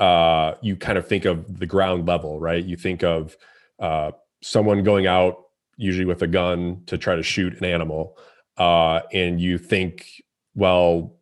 [0.00, 2.64] uh, you kind of think of the ground level, right?
[2.64, 3.36] You think of
[3.78, 4.10] uh,
[4.42, 5.44] someone going out
[5.80, 8.16] usually with a gun to try to shoot an animal
[8.56, 10.06] uh, and you think
[10.54, 11.16] well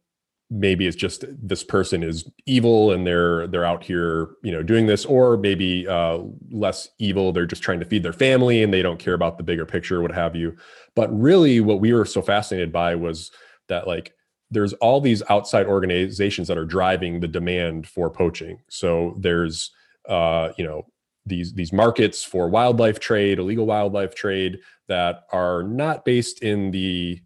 [0.51, 4.87] maybe it's just this person is evil and they're they're out here you know doing
[4.87, 6.19] this or maybe uh,
[6.51, 9.45] less evil they're just trying to feed their family and they don't care about the
[9.45, 10.57] bigger picture what have you.
[10.95, 13.31] But really what we were so fascinated by was
[13.69, 14.15] that like
[14.51, 18.59] there's all these outside organizations that are driving the demand for poaching.
[18.69, 19.71] So there's
[20.09, 20.87] uh, you know
[21.29, 27.21] these these markets for wildlife trade, illegal wildlife trade that are not based in the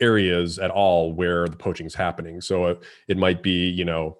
[0.00, 2.40] areas at all where the poaching is happening.
[2.40, 4.18] So it, it might be, you know,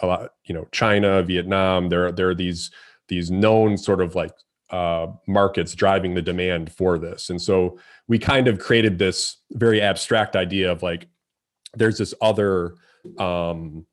[0.00, 1.88] a lot, you know, China, Vietnam.
[1.88, 2.70] There, there are these
[3.08, 4.32] these known sort of like
[4.70, 9.80] uh, markets driving the demand for this, and so we kind of created this very
[9.80, 11.08] abstract idea of like
[11.74, 12.74] there's this other
[13.18, 13.86] um,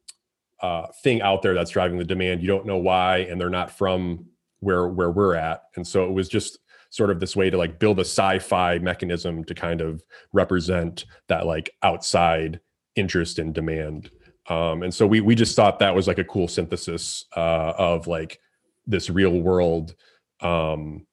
[0.62, 2.42] uh, thing out there that's driving the demand.
[2.42, 4.26] You don't know why, and they're not from
[4.62, 6.58] where where we're at and so it was just
[6.89, 10.02] sort of this way to like build a sci-fi mechanism to kind of
[10.34, 12.60] represent that like outside
[12.95, 14.10] interest and demand
[14.50, 18.08] Um, and so we we just thought that was like a cool synthesis uh, of
[18.08, 18.39] like
[18.88, 19.95] this real world,
[20.41, 21.06] um,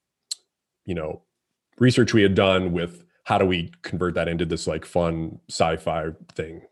[0.87, 1.23] you know,
[1.79, 6.11] research we had done with how do we convert that into this like fun sci-fi
[6.35, 6.63] thing.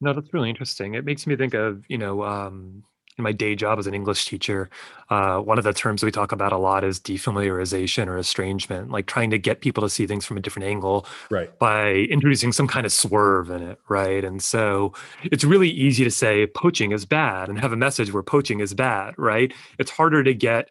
[0.00, 0.94] No, that's really interesting.
[0.94, 2.84] It makes me think of, you know, um,
[3.18, 4.70] in my day job as an English teacher,
[5.10, 9.06] uh, one of the terms we talk about a lot is defamiliarization or estrangement, like
[9.06, 11.56] trying to get people to see things from a different angle Right.
[11.58, 14.24] by introducing some kind of swerve in it, right?
[14.24, 14.94] And so
[15.24, 18.72] it's really easy to say poaching is bad and have a message where poaching is
[18.74, 19.52] bad, right?
[19.78, 20.70] It's harder to get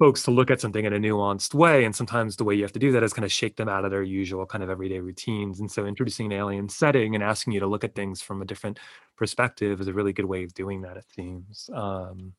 [0.00, 1.84] folks to look at something in a nuanced way.
[1.84, 3.84] And sometimes the way you have to do that is kind of shake them out
[3.84, 5.60] of their usual kind of everyday routines.
[5.60, 8.46] And so introducing an alien setting and asking you to look at things from a
[8.46, 8.80] different
[9.16, 11.68] perspective is a really good way of doing that, it seems.
[11.74, 12.32] Um,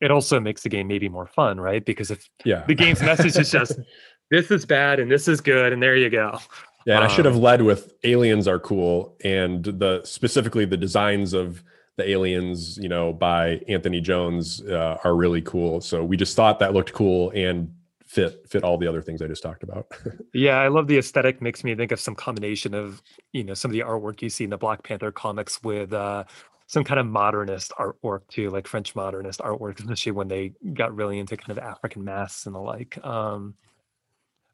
[0.00, 1.84] it also makes the game maybe more fun, right?
[1.84, 2.64] Because if Yeah.
[2.66, 3.78] the game's message is just
[4.32, 6.36] this is bad and this is good, and there you go.
[6.84, 10.76] Yeah, and I should have Um, led with aliens are cool and the specifically the
[10.76, 11.62] designs of
[11.96, 15.80] the aliens, you know, by Anthony Jones uh, are really cool.
[15.80, 17.72] So we just thought that looked cool and
[18.06, 19.86] fit fit all the other things I just talked about.
[20.34, 21.42] Yeah, I love the aesthetic.
[21.42, 23.02] Makes me think of some combination of
[23.32, 26.24] you know some of the artwork you see in the Black Panther comics with uh,
[26.66, 31.18] some kind of modernist artwork too, like French modernist artwork, especially when they got really
[31.18, 32.98] into kind of African masks and the like.
[33.04, 33.54] Um,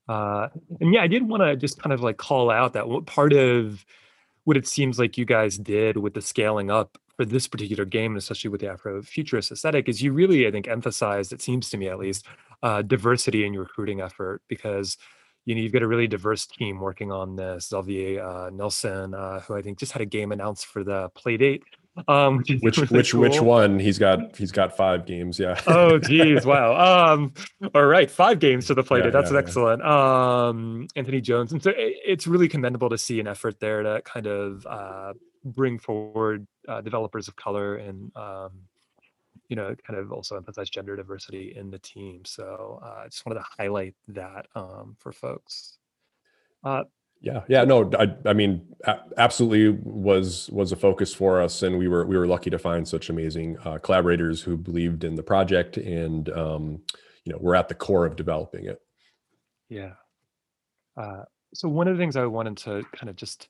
[0.09, 0.48] uh,
[0.81, 3.33] and yeah, I did want to just kind of like call out that what part
[3.33, 3.85] of
[4.44, 8.12] what it seems like you guys did with the scaling up for this particular game,
[8.12, 11.76] and especially with the Afrofuturist aesthetic, is you really, I think, emphasized, it seems to
[11.76, 12.24] me at least,
[12.62, 14.96] uh, diversity in your recruiting effort because
[15.44, 17.70] you know you've got a really diverse team working on this.
[17.70, 21.62] Xalavier uh, Nelson, uh, who I think just had a game announced for the Playdate,
[22.07, 23.81] um, which which really which which one?
[23.81, 25.61] He's got he's got five games, yeah.
[25.66, 27.33] oh geez wow um
[27.74, 29.38] all right five games to the plate Yeah, that's yeah, yeah.
[29.40, 33.83] excellent um anthony jones and so it, it's really commendable to see an effort there
[33.83, 38.51] to kind of uh bring forward uh, developers of color and um
[39.48, 43.24] you know kind of also emphasize gender diversity in the team so uh, i just
[43.24, 45.79] wanted to highlight that um for folks
[46.64, 46.85] uh
[47.20, 51.77] Yeah, yeah, no, I, I mean, a- absolutely was was a focus for us, and
[51.77, 55.22] we were we were lucky to find such amazing uh, collaborators who believed in the
[55.22, 56.81] project, and um,
[57.24, 58.81] you know, we're at the core of developing it.
[59.68, 59.94] Yeah.
[60.96, 61.24] Uh,
[61.55, 63.48] so one of the things I wanted to kind of just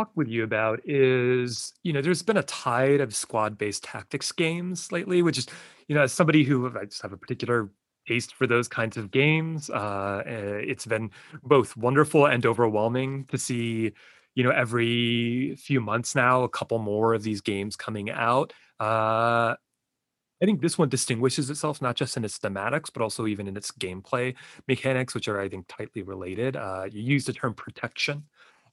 [0.00, 4.90] talk with you about is, you know, there's been a tide of squad-based tactics games
[4.90, 5.46] lately, which is,
[5.88, 7.70] you know, as somebody who I just have a particular
[8.08, 11.10] taste for those kinds of games, uh, eh, it's been
[11.42, 13.92] both wonderful and overwhelming to see,
[14.34, 18.52] you know, every few months now, a couple more of these games coming out.
[18.78, 19.54] Uh,
[20.42, 23.58] I think this one distinguishes itself not just in its thematics, but also even in
[23.58, 24.34] its gameplay
[24.66, 26.56] mechanics, which are, I think, tightly related.
[26.56, 28.24] Uh, you use the term protection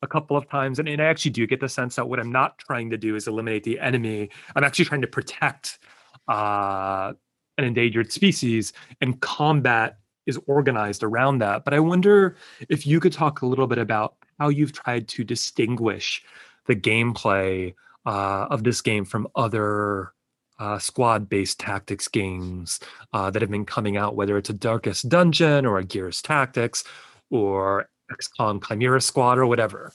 [0.02, 2.32] a couple of times, and, and I actually do get the sense that what I'm
[2.32, 4.30] not trying to do is eliminate the enemy.
[4.56, 5.80] I'm actually trying to protect
[6.28, 7.14] uh,
[7.58, 11.64] an endangered species, and combat is organized around that.
[11.64, 12.36] But I wonder
[12.70, 16.24] if you could talk a little bit about how you've tried to distinguish
[16.66, 17.74] the gameplay
[18.06, 20.14] uh, of this game from other
[20.60, 22.80] uh, squad-based tactics games
[23.14, 26.84] uh, that have been coming out, whether it's a Darkest Dungeon or a Gears Tactics
[27.30, 29.93] or XCOM Chimera Squad or whatever.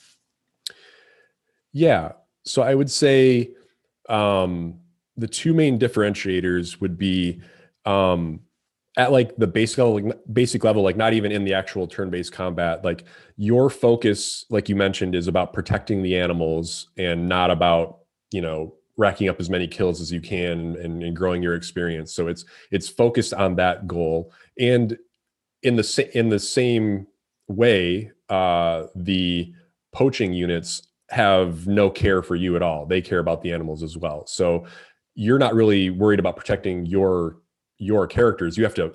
[1.72, 2.12] Yeah,
[2.44, 3.50] so I would say
[4.08, 4.80] um,
[5.16, 7.40] the two main differentiators would be
[7.84, 8.40] um,
[8.96, 12.32] at like the basic level, like, basic level, like not even in the actual turn-based
[12.32, 12.84] combat.
[12.84, 13.04] Like
[13.36, 18.74] your focus, like you mentioned, is about protecting the animals and not about you know
[18.98, 22.14] racking up as many kills as you can and, and growing your experience.
[22.14, 24.32] So it's it's focused on that goal.
[24.58, 24.98] And
[25.62, 27.06] in the in the same
[27.48, 29.52] way, uh, the
[29.92, 32.86] poaching units have no care for you at all.
[32.86, 34.26] They care about the animals as well.
[34.26, 34.64] So
[35.14, 37.38] you're not really worried about protecting your
[37.78, 38.56] your characters.
[38.56, 38.94] You have to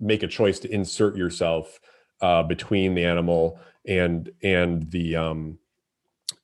[0.00, 1.78] make a choice to insert yourself
[2.20, 5.58] uh, between the animal and and the um,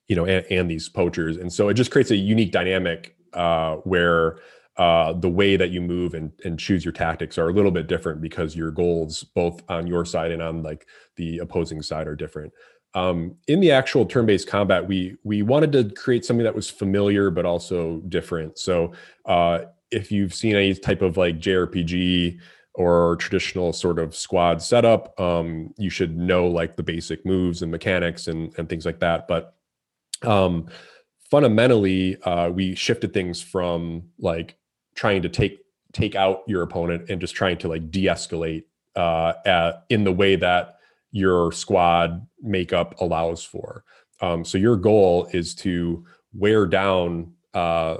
[0.07, 1.37] you know and, and these poachers.
[1.37, 4.37] And so it just creates a unique dynamic uh, where
[4.77, 7.87] uh, the way that you move and, and choose your tactics are a little bit
[7.87, 12.15] different because your goals both on your side and on like the opposing side are
[12.15, 12.51] different.
[12.93, 17.29] Um, in the actual turn-based combat we we wanted to create something that was familiar
[17.29, 18.57] but also different.
[18.57, 18.93] So
[19.25, 19.59] uh,
[19.91, 22.39] if you've seen any type of like jrpg
[22.73, 27.71] or traditional sort of squad setup um, you should know like the basic moves and
[27.71, 29.27] mechanics and, and things like that.
[29.27, 29.55] But
[30.23, 30.67] um,
[31.31, 34.57] fundamentally uh, we shifted things from like
[34.95, 35.59] trying to take
[35.93, 38.63] take out your opponent and just trying to like de-escalate
[38.97, 40.75] uh, at, in the way that
[41.11, 43.85] your squad makeup allows for.
[44.19, 47.97] Um, so your goal is to wear down uh,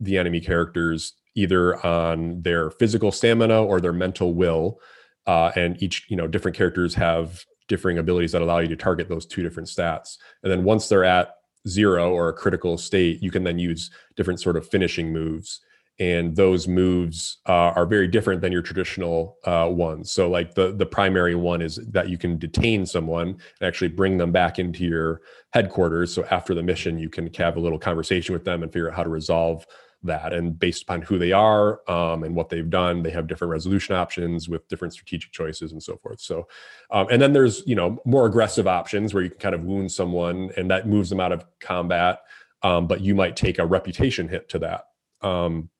[0.00, 4.80] the enemy characters either on their physical stamina or their mental will.
[5.24, 9.08] Uh, and each, you know, different characters have differing abilities that allow you to target
[9.08, 10.16] those two different stats.
[10.42, 11.34] And then once they're at
[11.68, 15.60] zero or a critical state, you can then use different sort of finishing moves
[16.00, 20.12] and those moves uh, are very different than your traditional uh, ones.
[20.12, 24.16] So, like the the primary one is that you can detain someone and actually bring
[24.16, 25.22] them back into your
[25.52, 26.14] headquarters.
[26.14, 28.96] So after the mission, you can have a little conversation with them and figure out
[28.96, 29.66] how to resolve
[30.04, 30.32] that.
[30.32, 33.96] And based upon who they are um, and what they've done, they have different resolution
[33.96, 36.20] options with different strategic choices and so forth.
[36.20, 36.46] So,
[36.90, 39.90] um, and then there's you know more aggressive options where you can kind of wound
[39.90, 42.20] someone and that moves them out of combat,
[42.62, 44.84] um, but you might take a reputation hit to that.
[45.20, 45.70] Um,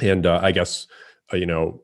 [0.00, 0.86] and uh, I guess
[1.32, 1.82] uh, you know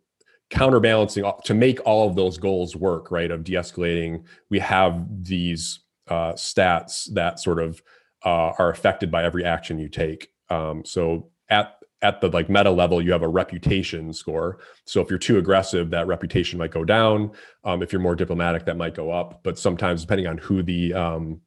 [0.50, 3.30] counterbalancing to make all of those goals work, right?
[3.30, 7.82] Of de-escalating, we have these uh, stats that sort of
[8.24, 10.28] uh, are affected by every action you take.
[10.50, 14.58] Um, so at at the like meta level, you have a reputation score.
[14.84, 17.30] So if you're too aggressive, that reputation might go down.
[17.64, 19.40] Um, if you're more diplomatic, that might go up.
[19.44, 21.40] But sometimes, depending on who the um,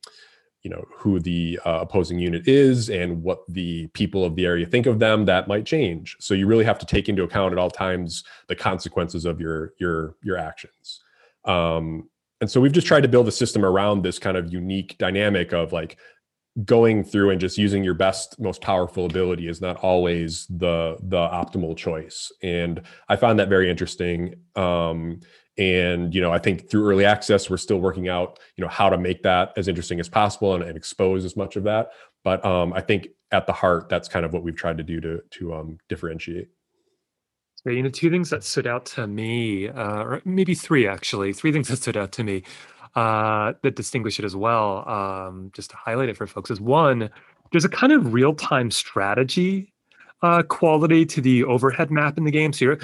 [0.65, 4.65] you know who the uh, opposing unit is and what the people of the area
[4.65, 6.17] think of them that might change.
[6.19, 9.73] So you really have to take into account at all times the consequences of your
[9.77, 11.03] your your actions.
[11.45, 12.09] Um,
[12.41, 15.53] and so we've just tried to build a system around this kind of unique dynamic
[15.53, 15.97] of like
[16.63, 21.17] going through and just using your best most powerful ability is not always the the
[21.17, 22.31] optimal choice.
[22.41, 24.33] And i found that very interesting.
[24.55, 25.19] Um,
[25.57, 28.89] and you know i think through early access we're still working out you know how
[28.89, 31.89] to make that as interesting as possible and, and expose as much of that.
[32.23, 34.99] But um, i think at the heart that's kind of what we've tried to do
[35.01, 36.49] to to um, differentiate.
[37.55, 41.33] So, you know two things that stood out to me uh, or maybe three actually
[41.33, 42.43] three things that stood out to me
[42.95, 47.09] uh, that distinguish it as well um, just to highlight it for folks is one
[47.51, 49.71] there's a kind of real-time strategy
[50.21, 52.53] uh, quality to the overhead map in the game.
[52.53, 52.79] So you're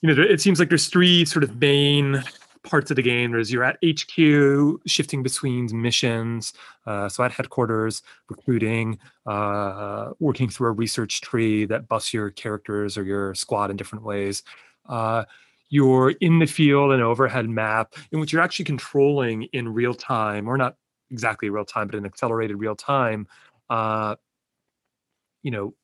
[0.00, 2.22] you know, it seems like there's three sort of main
[2.62, 3.32] parts of the game.
[3.32, 6.52] There's you're at HQ, shifting between missions.
[6.86, 12.96] Uh, so at headquarters, recruiting, uh, working through a research tree that busts your characters
[12.96, 14.42] or your squad in different ways.
[14.88, 15.24] Uh,
[15.70, 20.48] you're in the field, an overhead map in which you're actually controlling in real time,
[20.48, 20.76] or not
[21.10, 23.26] exactly real time, but in accelerated real time.
[23.68, 24.14] Uh,
[25.42, 25.74] you know,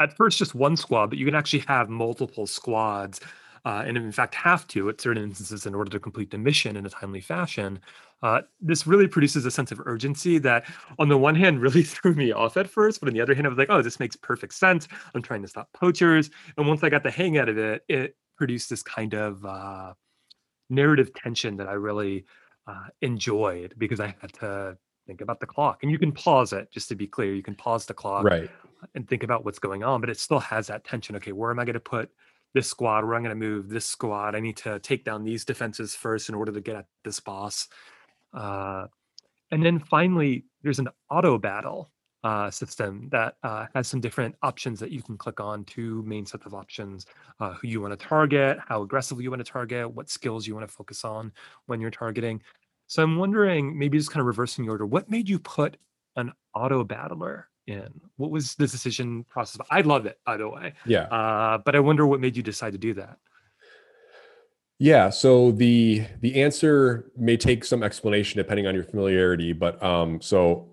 [0.00, 3.20] at first just one squad, but you can actually have multiple squads
[3.64, 6.76] uh, and in fact have to at certain instances in order to complete the mission
[6.76, 7.78] in a timely fashion.
[8.22, 10.64] Uh, this really produces a sense of urgency that,
[10.98, 13.46] on the one hand, really threw me off at first, but on the other hand,
[13.46, 14.88] I was like, oh, this makes perfect sense.
[15.14, 16.30] I'm trying to stop poachers.
[16.56, 19.94] And once I got the hang out of it, it produced this kind of uh,
[20.68, 22.24] narrative tension that I really
[22.66, 25.82] uh, enjoyed because I had to think about the clock.
[25.82, 28.50] And you can pause it, just to be clear, you can pause the clock right.
[28.94, 31.16] and think about what's going on, but it still has that tension.
[31.16, 32.10] Okay, where am I going to put
[32.54, 34.34] this squad where I'm going to move this squad.
[34.34, 37.68] I need to take down these defenses first in order to get at this boss.
[38.34, 38.86] Uh,
[39.50, 41.90] and then finally, there's an auto battle
[42.22, 45.64] uh, system that uh, has some different options that you can click on.
[45.64, 47.06] Two main sets of options:
[47.40, 50.54] uh, who you want to target, how aggressively you want to target, what skills you
[50.54, 51.32] want to focus on
[51.66, 52.42] when you're targeting.
[52.86, 55.76] So I'm wondering, maybe just kind of reversing the order, what made you put
[56.16, 57.88] an auto battler in?
[58.16, 59.64] What was the decision process?
[59.70, 60.74] I love it, by the way.
[60.84, 61.04] Yeah.
[61.04, 63.18] Uh, but I wonder what made you decide to do that.
[64.78, 70.22] Yeah, so the the answer may take some explanation depending on your familiarity, but um,
[70.22, 70.70] so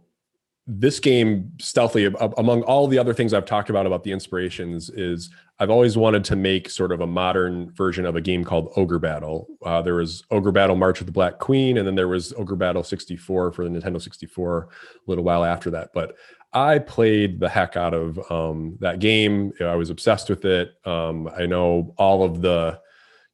[0.65, 5.29] this game stealthily among all the other things I've talked about about the inspirations is
[5.59, 8.99] I've always wanted to make sort of a modern version of a game called Ogre
[8.99, 9.47] Battle.
[9.65, 12.57] Uh, there was Ogre Battle March of the Black Queen, and then there was Ogre
[12.57, 15.91] Battle 64 for the Nintendo 64 a little while after that.
[15.93, 16.15] But
[16.57, 19.53] I played the heck out of um, that game.
[19.61, 20.73] I was obsessed with it.
[20.85, 22.79] Um, I know all of the,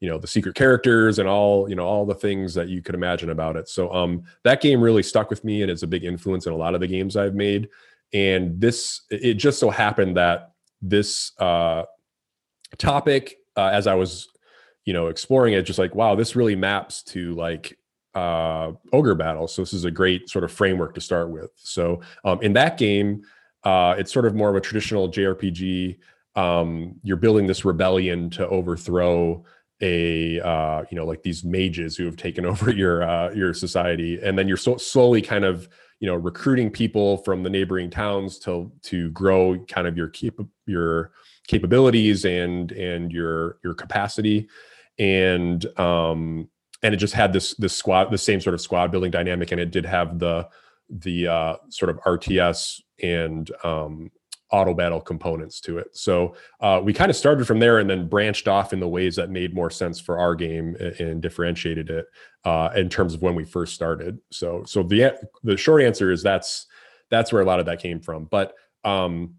[0.01, 2.95] you know, the secret characters and all, you know, all the things that you could
[2.95, 3.69] imagine about it.
[3.69, 6.57] So um, that game really stuck with me, and it's a big influence in a
[6.57, 7.69] lot of the games I've made.
[8.11, 10.51] And this, it just so happened that
[10.81, 11.83] this uh,
[12.77, 14.27] topic, uh, as I was,
[14.83, 17.77] you know, exploring it, just like, wow, this really maps to like
[18.15, 19.47] uh, ogre battle.
[19.47, 21.51] So this is a great sort of framework to start with.
[21.55, 23.23] So um, in that game,
[23.63, 25.97] uh, it's sort of more of a traditional JRPG.
[26.35, 29.43] Um, you're building this rebellion to overthrow
[29.81, 34.19] a uh, you know like these mages who have taken over your uh, your society,
[34.21, 38.37] and then you're so slowly kind of you know recruiting people from the neighboring towns
[38.39, 41.11] to to grow kind of your keep your
[41.47, 44.47] capabilities and and your your capacity
[44.99, 46.47] and um
[46.83, 49.59] and it just had this this squad the same sort of squad building dynamic and
[49.59, 50.47] it did have the
[50.89, 54.11] the uh, sort of RTS and um,
[54.51, 55.87] auto battle components to it.
[55.93, 59.15] So uh, we kind of started from there and then branched off in the ways
[59.15, 62.05] that made more sense for our game and, and differentiated it
[62.45, 64.19] uh, in terms of when we first started.
[64.31, 66.67] So so the the short answer is that's
[67.09, 68.25] that's where a lot of that came from.
[68.25, 68.53] But
[68.83, 69.35] um,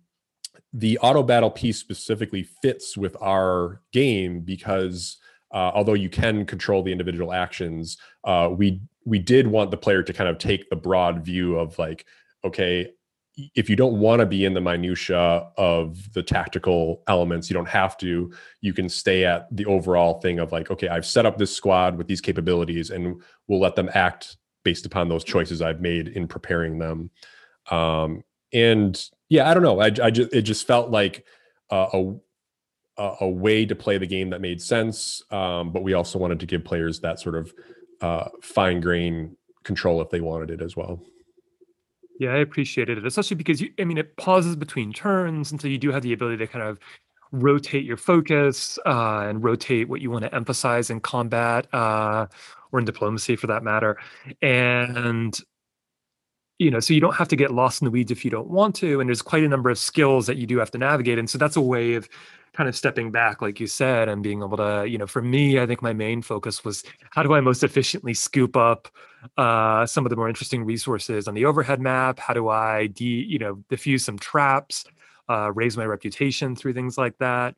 [0.73, 5.19] the auto battle piece specifically fits with our game because
[5.55, 10.03] uh, although you can control the individual actions, uh, we we did want the player
[10.03, 12.05] to kind of take the broad view of like,
[12.43, 12.91] okay,
[13.55, 17.69] if you don't want to be in the minutia of the tactical elements, you don't
[17.69, 18.33] have to.
[18.63, 21.97] You can stay at the overall thing of like, okay, I've set up this squad
[21.97, 26.27] with these capabilities, and we'll let them act based upon those choices I've made in
[26.27, 27.11] preparing them.
[27.71, 29.81] Um, and yeah, I don't know.
[29.81, 31.25] I, I just it just felt like
[31.71, 32.15] uh, a
[32.97, 36.47] a way to play the game that made sense, um, but we also wanted to
[36.47, 37.53] give players that sort of
[38.01, 41.01] uh, fine grain control if they wanted it as well.
[42.21, 45.67] Yeah, I appreciated it, especially because you, I mean, it pauses between turns, and so
[45.67, 46.79] you do have the ability to kind of
[47.33, 52.27] rotate your focus uh, and rotate what you want to emphasize in combat uh,
[52.71, 53.97] or in diplomacy, for that matter.
[54.41, 55.37] And
[56.65, 58.49] you know, so you don't have to get lost in the weeds if you don't
[58.49, 59.01] want to.
[59.01, 61.39] And there's quite a number of skills that you do have to navigate, and so
[61.39, 62.09] that's a way of
[62.55, 65.59] kind of stepping back, like you said, and being able to, you know, for me,
[65.59, 68.89] I think my main focus was how do I most efficiently scoop up
[69.37, 72.21] uh, some of the more interesting resources on the overhead map?
[72.21, 74.85] How do I, de, you know, diffuse some traps,
[75.29, 77.57] uh, raise my reputation through things like that?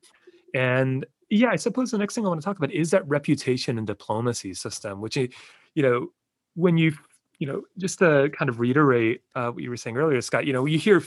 [0.54, 3.76] And yeah, I suppose the next thing I want to talk about is that reputation
[3.76, 5.28] and diplomacy system, which, you
[5.76, 6.08] know,
[6.54, 6.94] when you,
[7.38, 10.52] you know, just to kind of reiterate uh, what you were saying earlier, Scott, you
[10.52, 11.02] know, you hear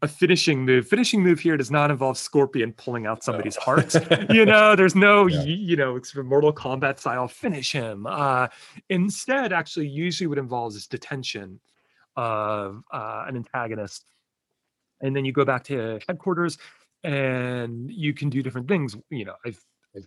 [0.00, 0.88] a finishing move.
[0.88, 3.94] Finishing move here does not involve Scorpion pulling out somebody's heart.
[4.30, 5.42] you know, there's no, yeah.
[5.42, 8.06] you know, it's Mortal Kombat style finish him.
[8.06, 8.48] Uh,
[8.88, 11.60] instead, actually, usually what involves is detention
[12.16, 14.04] of uh, an antagonist.
[15.00, 16.58] And then you go back to headquarters
[17.02, 18.96] and you can do different things.
[19.10, 19.60] You know, I've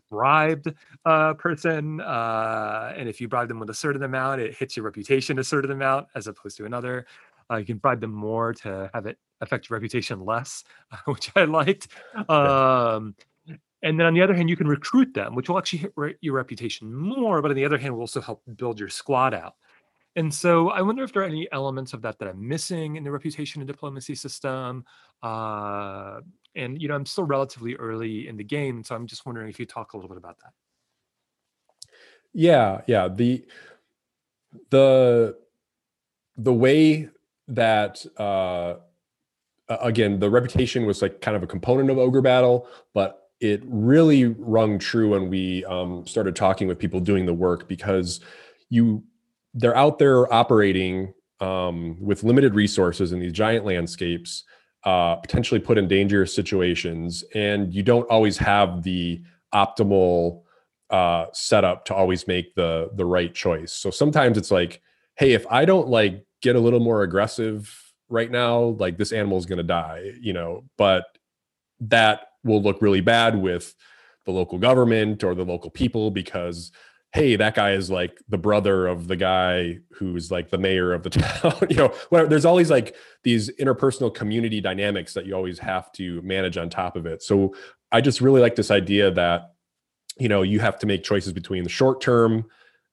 [0.09, 0.73] bribed
[1.05, 4.85] a person, uh, and if you bribe them with a certain amount, it hits your
[4.85, 7.05] reputation a certain amount as opposed to another.
[7.51, 10.63] Uh, you can bribe them more to have it affect your reputation less,
[11.05, 11.87] which I liked.
[12.29, 13.15] Um,
[13.83, 16.15] and then on the other hand, you can recruit them, which will actually hit re-
[16.21, 17.41] your reputation more.
[17.41, 19.55] But on the other hand, will also help build your squad out.
[20.15, 23.03] And so I wonder if there are any elements of that that I'm missing in
[23.03, 24.85] the reputation and diplomacy system.
[25.21, 26.21] Uh,
[26.55, 29.59] and you know, I'm still relatively early in the game, so I'm just wondering if
[29.59, 30.53] you talk a little bit about that.
[32.33, 33.07] Yeah, yeah.
[33.07, 33.45] The
[34.69, 35.37] the
[36.37, 37.09] the way
[37.47, 38.75] that uh,
[39.69, 44.25] again the reputation was like kind of a component of ogre battle but it really
[44.25, 48.19] rung true when we um, started talking with people doing the work because
[48.69, 49.03] you
[49.53, 54.43] they're out there operating um, with limited resources in these giant landscapes
[54.85, 59.21] uh, potentially put in dangerous situations and you don't always have the
[59.53, 60.43] optimal
[60.91, 63.73] uh, setup to always make the the right choice.
[63.73, 64.81] So sometimes it's like
[65.15, 69.37] hey if i don't like get a little more aggressive right now like this animal
[69.37, 71.05] is going to die you know but
[71.79, 73.73] that will look really bad with
[74.25, 76.71] the local government or the local people because
[77.15, 81.03] hey that guy is like the brother of the guy who's like the mayor of
[81.03, 82.29] the town you know whatever.
[82.29, 86.95] there's always like these interpersonal community dynamics that you always have to manage on top
[86.95, 87.55] of it so
[87.91, 89.53] i just really like this idea that
[90.19, 92.45] you know you have to make choices between the short term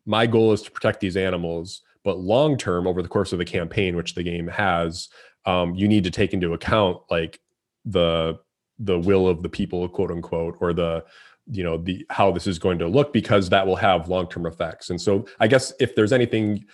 [0.06, 3.44] my goal is to protect these animals but long term, over the course of the
[3.44, 5.08] campaign, which the game has,
[5.46, 7.40] um, you need to take into account like
[7.84, 8.38] the
[8.78, 11.04] the will of the people, quote unquote, or the
[11.50, 14.46] you know the how this is going to look because that will have long term
[14.46, 14.90] effects.
[14.90, 16.64] And so, I guess if there's anything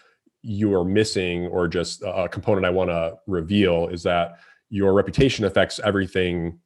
[0.43, 4.39] you are missing or just a component I want to reveal is that
[4.71, 6.59] your reputation affects everything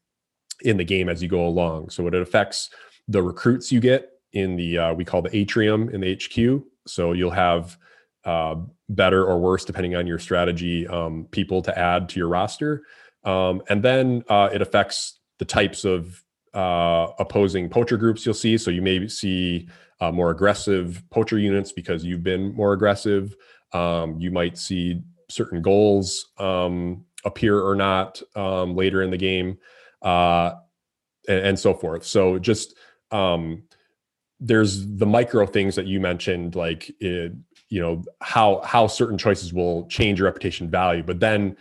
[0.62, 1.90] in the game as you go along.
[1.90, 2.70] So it affects
[3.08, 6.62] the recruits you get in the uh, we call the atrium in the HQ.
[6.86, 7.78] So you'll have
[8.24, 8.56] uh,
[8.88, 12.84] better or worse, depending on your strategy, um, people to add to your roster.
[13.24, 16.22] Um, and then uh, it affects the types of
[16.54, 18.58] uh, opposing poacher groups you'll see.
[18.58, 19.68] So you may see
[20.00, 23.36] uh, more aggressive poacher units because you've been more aggressive.
[23.72, 29.58] Um, you might see certain goals um, appear or not um, later in the game,
[30.02, 30.52] uh,
[31.28, 32.04] and, and, so forth.
[32.04, 32.74] So just
[33.12, 33.62] um,
[34.40, 37.32] there's the micro things that you mentioned, like it,
[37.72, 41.56] you know how how certain choices will change your reputation value but then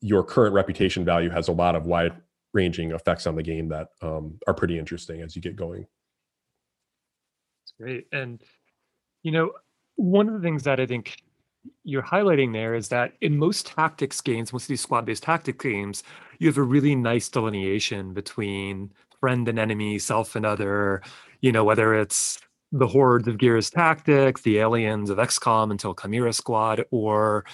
[0.00, 2.12] your current reputation value has a lot of wide
[2.52, 5.86] ranging effects on the game that um, are pretty interesting as you get going
[7.64, 8.42] it's great and
[9.22, 9.52] you know
[9.96, 11.22] one of the things that i think
[11.84, 16.02] you're highlighting there is that in most tactics games, most of these squad-based tactic games,
[16.38, 21.02] you have a really nice delineation between friend and enemy, self and other.
[21.40, 22.40] You know, whether it's
[22.72, 27.44] the hordes of Gears Tactics, the aliens of XCOM until Chimera Squad, or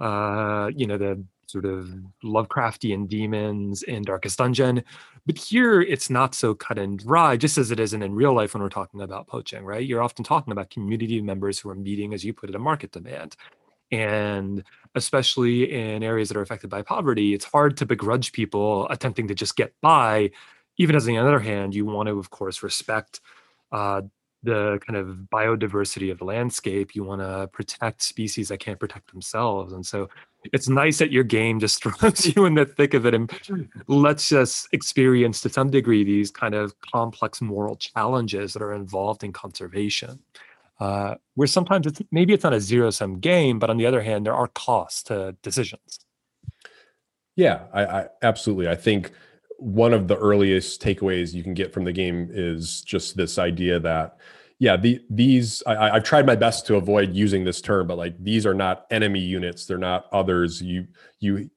[0.00, 1.88] uh, you know, the sort of
[2.22, 4.84] Lovecraftian demons in Darkest Dungeon.
[5.26, 8.54] But here it's not so cut and dry, just as it isn't in real life
[8.54, 9.84] when we're talking about poaching, right?
[9.84, 12.92] You're often talking about community members who are meeting, as you put it, a market
[12.92, 13.36] demand.
[13.90, 14.62] And
[14.94, 19.34] especially in areas that are affected by poverty, it's hard to begrudge people attempting to
[19.34, 20.30] just get by.
[20.76, 23.20] Even as on the other hand, you want to, of course, respect
[23.72, 24.02] uh,
[24.42, 26.94] the kind of biodiversity of the landscape.
[26.94, 29.72] You want to protect species that can't protect themselves.
[29.72, 30.08] And so
[30.52, 33.30] it's nice that your game just throws you in the thick of it and
[33.86, 39.24] lets us experience to some degree these kind of complex moral challenges that are involved
[39.24, 40.18] in conservation.
[40.80, 44.00] Uh, where sometimes it's maybe it's not a zero sum game, but on the other
[44.00, 45.98] hand, there are costs to decisions.
[47.34, 48.68] Yeah, I, I absolutely.
[48.68, 49.12] I think
[49.58, 53.80] one of the earliest takeaways you can get from the game is just this idea
[53.80, 54.18] that
[54.58, 58.16] yeah the, these I, i've tried my best to avoid using this term but like
[58.22, 59.66] these are not enemy units.
[59.66, 60.60] They're not others.
[60.62, 60.86] You
[61.20, 61.50] you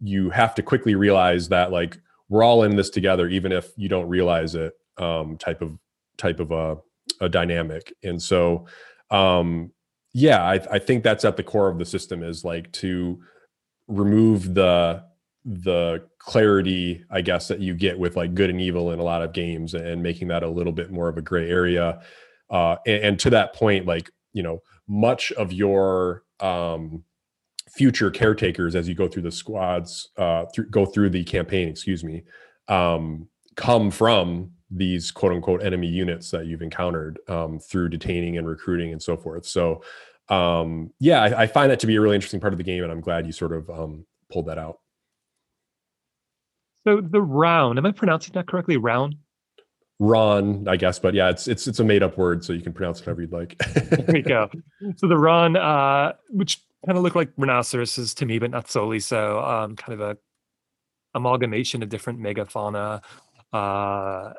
[0.00, 3.88] you have to quickly realize that like we're all in this together even if you
[3.88, 5.78] don't realize it um type of
[6.16, 6.78] type of a,
[7.20, 7.92] a dynamic.
[8.02, 8.66] And so
[9.10, 9.72] um
[10.12, 13.20] yeah I, I think that's at the core of the system is like to
[13.88, 15.04] remove the
[15.46, 19.22] the clarity i guess that you get with like good and evil in a lot
[19.22, 22.00] of games and making that a little bit more of a gray area
[22.50, 27.02] uh and, and to that point like you know much of your um
[27.68, 32.02] future caretakers as you go through the squads uh through, go through the campaign excuse
[32.02, 32.22] me
[32.68, 38.46] um come from these quote unquote enemy units that you've encountered um, through detaining and
[38.46, 39.82] recruiting and so forth so
[40.28, 42.84] um yeah I, I, find that to be a really interesting part of the game
[42.84, 44.78] and i'm glad you sort of um pulled that out
[46.86, 48.76] so the round, am I pronouncing that correctly?
[48.76, 49.16] Round?
[50.00, 52.72] Ron, I guess, but yeah, it's it's it's a made up word, so you can
[52.72, 53.58] pronounce it however you'd like.
[53.74, 54.50] there we go.
[54.96, 58.98] So the Ron, uh, which kind of look like rhinoceroses to me, but not solely
[58.98, 59.40] so.
[59.44, 60.18] Um, kind of a
[61.14, 63.02] amalgamation of different megafauna.
[63.52, 64.32] Uh,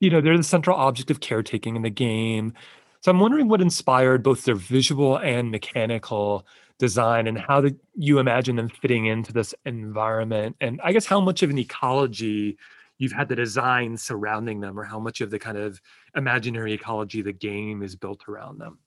[0.00, 2.54] you know, they're the central object of caretaking in the game.
[3.02, 6.46] So I'm wondering what inspired both their visual and mechanical
[6.78, 11.20] design and how the, you imagine them fitting into this environment and i guess how
[11.20, 12.58] much of an ecology
[13.02, 15.80] you've had the design surrounding them or how much of the kind of
[16.14, 18.78] imaginary ecology the game is built around them?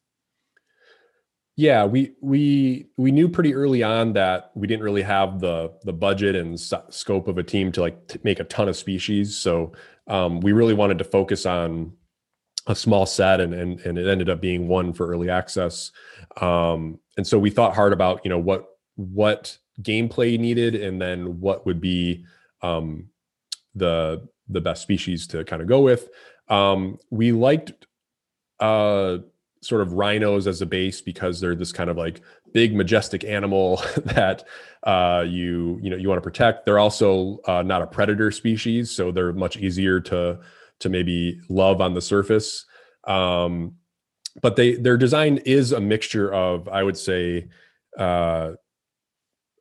[1.57, 5.91] Yeah we we we knew pretty early on that we didn't really have the the
[5.91, 9.37] budget and scope of a team to like to make a ton of species.
[9.37, 9.73] So
[10.07, 11.91] um, we really wanted to focus on
[12.67, 15.91] a small set and, and and it ended up being one for early access.
[16.39, 21.41] Um, and so we thought hard about you know what what gameplay needed and then
[21.41, 22.25] what would be
[22.61, 23.09] um,
[23.75, 26.09] the the best species to kind of go with
[26.49, 27.87] um, we liked
[28.59, 29.17] uh,
[29.61, 32.21] sort of rhinos as a base because they're this kind of like
[32.53, 34.43] big majestic animal that
[34.83, 38.91] uh, you you know you want to protect they're also uh, not a predator species
[38.91, 40.39] so they're much easier to
[40.79, 42.65] to maybe love on the surface.
[43.05, 43.75] Um,
[44.41, 47.47] but they their design is a mixture of, I would say,
[47.97, 48.51] uh,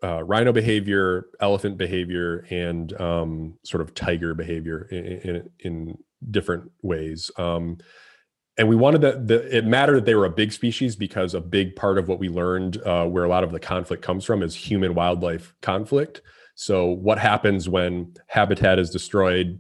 [0.05, 5.99] uh, rhino behavior, elephant behavior, and um, sort of tiger behavior in, in, in
[6.31, 7.31] different ways.
[7.39, 7.79] Um,
[8.57, 11.41] and we wanted that the, it mattered that they were a big species because a
[11.41, 14.43] big part of what we learned, uh, where a lot of the conflict comes from,
[14.43, 16.21] is human wildlife conflict.
[16.55, 19.59] So, what happens when habitat is destroyed?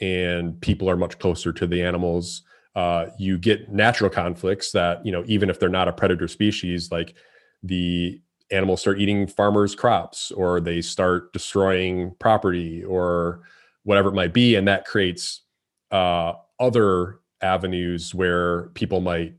[0.00, 2.42] and people are much closer to the animals.
[2.74, 6.90] Uh, you get natural conflicts that you know even if they're not a predator species,
[6.90, 7.14] like
[7.62, 8.20] the
[8.50, 13.42] animals start eating farmers' crops or they start destroying property or
[13.84, 15.42] whatever it might be, and that creates
[15.90, 19.34] uh, other avenues where people might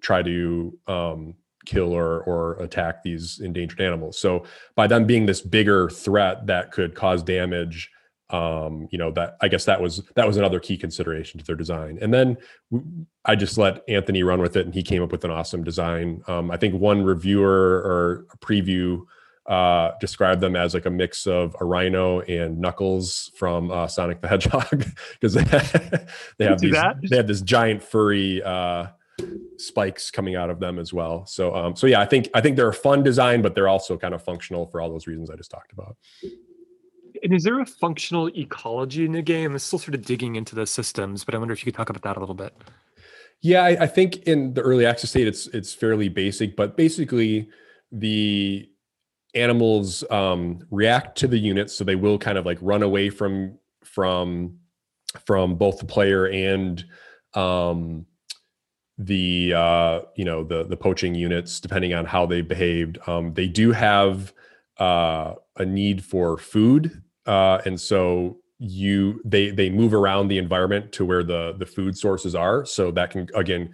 [0.00, 1.34] try to um,
[1.64, 4.18] kill or or attack these endangered animals.
[4.18, 4.44] So
[4.74, 7.90] by them being this bigger threat that could cause damage
[8.30, 11.56] um, you know that i guess that was that was another key consideration to their
[11.56, 11.98] design.
[12.00, 12.36] And then
[13.24, 16.22] i just let anthony run with it and he came up with an awesome design.
[16.26, 19.02] Um, i think one reviewer or preview
[19.46, 24.22] uh, described them as like a mix of a rhino and knuckles from uh, sonic
[24.22, 24.86] the hedgehog
[25.20, 25.42] because they,
[26.38, 26.96] they have these that?
[27.10, 28.86] they have this giant furry uh,
[29.58, 31.26] spikes coming out of them as well.
[31.26, 33.98] So um, so yeah i think i think they're a fun design but they're also
[33.98, 35.96] kind of functional for all those reasons i just talked about
[37.24, 39.52] and is there a functional ecology in the game?
[39.52, 41.88] I'm still sort of digging into the systems, but I wonder if you could talk
[41.88, 42.54] about that a little bit.
[43.40, 47.48] Yeah, I, I think in the early access state, it's it's fairly basic, but basically,
[47.90, 48.68] the
[49.34, 53.58] animals um, react to the units, so they will kind of like run away from
[53.82, 54.58] from
[55.26, 56.84] from both the player and
[57.34, 58.06] um,
[58.98, 62.98] the uh, you know the the poaching units, depending on how they behaved.
[63.06, 64.32] Um, they do have
[64.78, 70.92] uh, a need for food, uh, and so you they they move around the environment
[70.92, 72.64] to where the the food sources are.
[72.64, 73.72] So that can again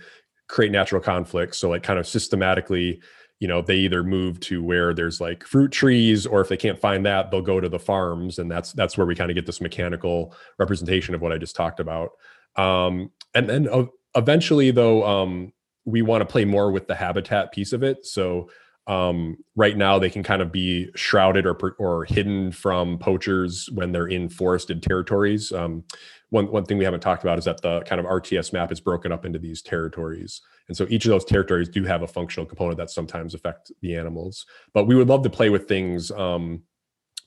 [0.48, 1.58] create natural conflicts.
[1.58, 3.00] So like kind of systematically
[3.40, 6.78] you know they either move to where there's like fruit trees or if they can't
[6.78, 9.46] find that they'll go to the farms and that's that's where we kind of get
[9.46, 12.10] this mechanical representation of what i just talked about
[12.56, 15.52] um, and then uh, eventually though um,
[15.86, 18.48] we want to play more with the habitat piece of it so
[18.90, 23.92] um, right now they can kind of be shrouded or or hidden from poachers when
[23.92, 25.52] they're in forested territories.
[25.52, 25.84] Um,
[26.30, 28.80] one one thing we haven't talked about is that the kind of rts map is
[28.80, 30.40] broken up into these territories.
[30.66, 33.94] And so each of those territories do have a functional component that sometimes affect the
[33.94, 34.44] animals.
[34.72, 36.62] But we would love to play with things um,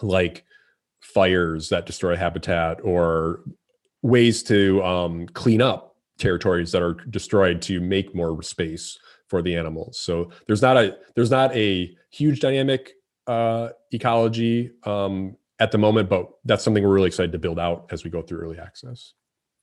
[0.01, 0.43] like
[1.01, 3.41] fires that destroy habitat or
[4.01, 8.97] ways to um, clean up territories that are destroyed to make more space
[9.27, 9.99] for the animals.
[9.99, 12.93] So there's not a there's not a huge dynamic
[13.27, 17.87] uh, ecology um, at the moment, but that's something we're really excited to build out
[17.91, 19.13] as we go through early access.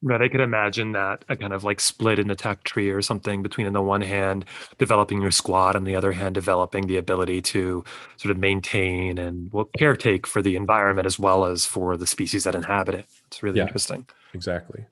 [0.02, 3.02] Right, I could imagine that a kind of like split in the tech tree or
[3.02, 4.46] something between on the one hand
[4.78, 7.84] developing your squad, on the other hand developing the ability to
[8.16, 12.44] sort of maintain and well, caretake for the environment as well as for the species
[12.44, 13.06] that inhabit it.
[13.26, 13.64] It's really Yeah.
[13.64, 14.06] interesting.
[14.32, 14.86] Exactly.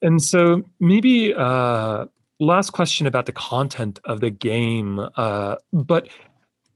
[0.00, 2.06] And so maybe uh
[2.44, 5.00] last question about the content of the game.
[5.16, 6.08] Uh but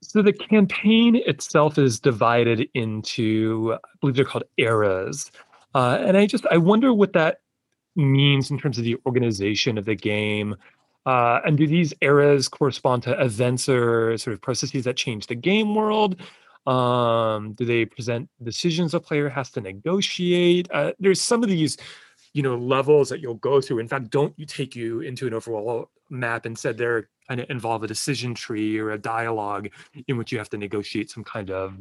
[0.03, 5.31] so the campaign itself is divided into I believe they're called eras.
[5.75, 7.39] Uh and I just I wonder what that
[7.97, 10.55] means in terms of the organization of the game.
[11.07, 15.35] Uh, and do these eras correspond to events or sort of processes that change the
[15.35, 16.21] game world?
[16.67, 20.69] Um, do they present decisions a player has to negotiate?
[20.73, 21.77] Uh, there's some of these,
[22.37, 23.79] you know, levels that you'll go through.
[23.79, 26.45] In fact, don't you take you into an overall map?
[26.45, 29.71] Instead, they're kind of involve a decision tree or a dialogue
[30.07, 31.79] in which you have to negotiate some kind of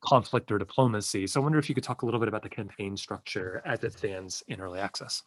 [0.00, 1.26] conflict or diplomacy.
[1.26, 3.84] So I wonder if you could talk a little bit about the campaign structure as
[3.84, 5.24] it stands in early access.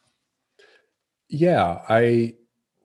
[1.29, 2.33] Yeah, I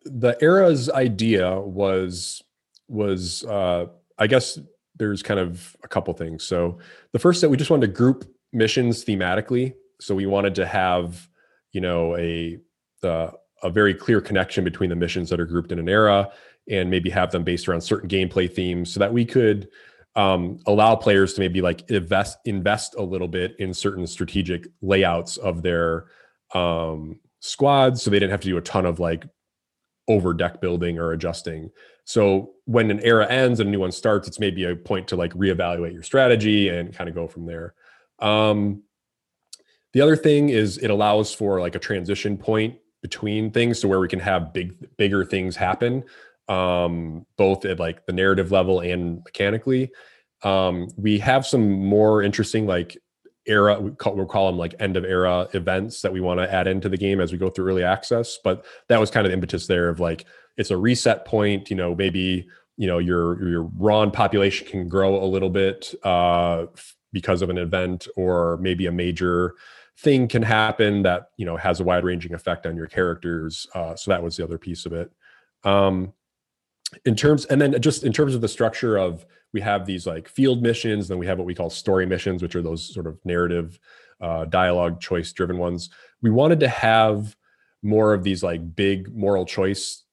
[0.04, 2.42] the era's idea was
[2.88, 3.86] was uh
[4.18, 4.58] I guess
[4.96, 6.44] there's kind of a couple things.
[6.44, 6.78] So
[7.12, 9.72] the first that we just wanted to group missions thematically.
[9.98, 11.28] So we wanted to have,
[11.72, 12.58] you know, a
[13.02, 16.30] the a very clear connection between the missions that are grouped in an era
[16.68, 19.68] and maybe have them based around certain gameplay themes so that we could
[20.16, 25.36] um, allow players to maybe like invest invest a little bit in certain strategic layouts
[25.36, 26.06] of their
[26.54, 29.24] um, squads so they didn't have to do a ton of like
[30.08, 31.70] over deck building or adjusting.
[32.04, 35.16] So when an era ends and a new one starts it's maybe a point to
[35.16, 37.74] like reevaluate your strategy and kind of go from there.
[38.18, 38.82] Um,
[39.92, 44.00] the other thing is it allows for like a transition point between things to where
[44.00, 46.04] we can have big bigger things happen
[46.50, 49.90] um, both at like the narrative level and mechanically.
[50.42, 52.98] Um, we have some more interesting like
[53.46, 56.52] era we call, we'll call them like end of era events that we want to
[56.52, 59.30] add into the game as we go through early access but that was kind of
[59.30, 60.26] the impetus there of like
[60.58, 65.22] it's a reset point you know maybe you know your your Ron population can grow
[65.22, 66.66] a little bit uh,
[67.14, 69.54] because of an event or maybe a major
[70.02, 73.94] thing can happen that you know has a wide ranging effect on your characters uh,
[73.94, 75.12] so that was the other piece of it.
[75.64, 76.12] Um,
[77.04, 80.28] in terms and then just in terms of the structure of we have these like
[80.28, 83.18] field missions then we have what we call story missions which are those sort of
[83.24, 83.78] narrative
[84.20, 85.90] uh, dialogue choice driven ones.
[86.20, 87.36] We wanted to have
[87.82, 90.04] more of these like big moral choice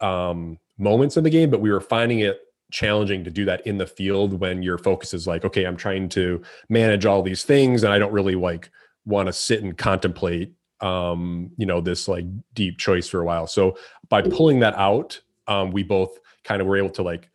[0.00, 3.76] um, moments in the game but we were finding it challenging to do that in
[3.76, 7.84] the field when your focus is like okay i'm trying to manage all these things
[7.84, 8.70] and i don't really like
[9.04, 12.24] want to sit and contemplate um you know this like
[12.54, 13.46] deep choice for a while.
[13.46, 13.76] So
[14.08, 17.30] by pulling that out um we both kind of were able to like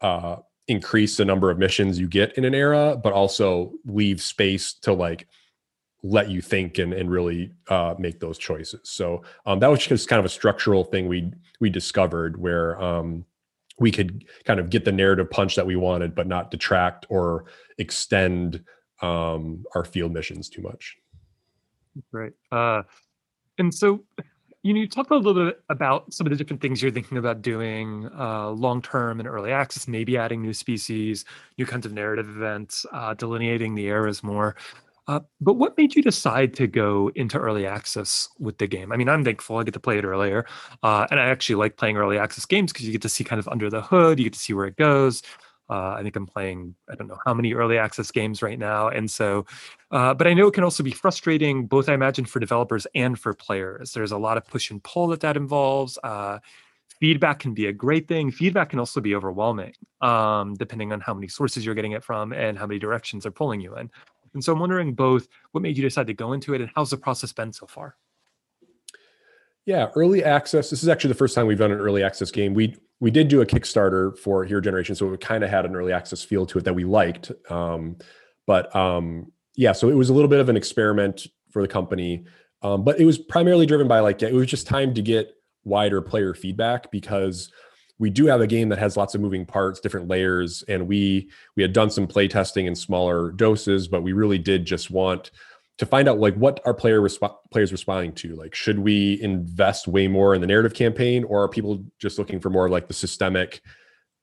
[0.00, 0.36] uh
[0.68, 4.92] increase the number of missions you get in an era but also leave space to
[4.92, 5.26] like
[6.02, 8.80] let you think and, and really uh, make those choices.
[8.84, 13.24] So um, that was just kind of a structural thing we we discovered where um,
[13.78, 17.44] we could kind of get the narrative punch that we wanted but not detract or
[17.78, 18.64] extend
[19.02, 20.96] um, our field missions too much
[22.12, 22.32] Right.
[22.50, 22.82] Uh,
[23.58, 24.04] and so,
[24.62, 27.18] you know, you talked a little bit about some of the different things you're thinking
[27.18, 31.24] about doing uh, long term and early access, maybe adding new species,
[31.58, 34.56] new kinds of narrative events, uh, delineating the eras more.
[35.08, 38.92] Uh, but what made you decide to go into early access with the game?
[38.92, 40.46] I mean, I'm thankful I get to play it earlier,
[40.84, 43.40] uh, and I actually like playing early access games because you get to see kind
[43.40, 45.22] of under the hood, you get to see where it goes.
[45.70, 48.88] Uh, I think I'm playing, I don't know how many early access games right now.
[48.88, 49.46] And so,
[49.92, 53.16] uh, but I know it can also be frustrating, both I imagine for developers and
[53.16, 53.92] for players.
[53.92, 55.96] There's a lot of push and pull that that involves.
[56.02, 56.40] Uh,
[56.98, 58.32] feedback can be a great thing.
[58.32, 62.32] Feedback can also be overwhelming, um, depending on how many sources you're getting it from
[62.32, 63.90] and how many directions they're pulling you in.
[64.34, 66.90] And so I'm wondering both what made you decide to go into it and how's
[66.90, 67.96] the process been so far?
[69.66, 70.70] Yeah, early access.
[70.70, 72.54] This is actually the first time we've done an early access game.
[72.54, 75.74] We we did do a Kickstarter for Hero Generation, so it kind of had an
[75.74, 77.32] early access feel to it that we liked.
[77.50, 77.96] Um,
[78.46, 82.24] but um, yeah, so it was a little bit of an experiment for the company,
[82.62, 85.34] um, but it was primarily driven by like it was just time to get
[85.64, 87.50] wider player feedback because
[87.98, 91.30] we do have a game that has lots of moving parts, different layers, and we
[91.56, 95.30] we had done some play testing in smaller doses, but we really did just want
[95.80, 98.36] to find out like what our player resp- players responding to.
[98.36, 102.38] Like, should we invest way more in the narrative campaign, or are people just looking
[102.38, 103.62] for more like the systemic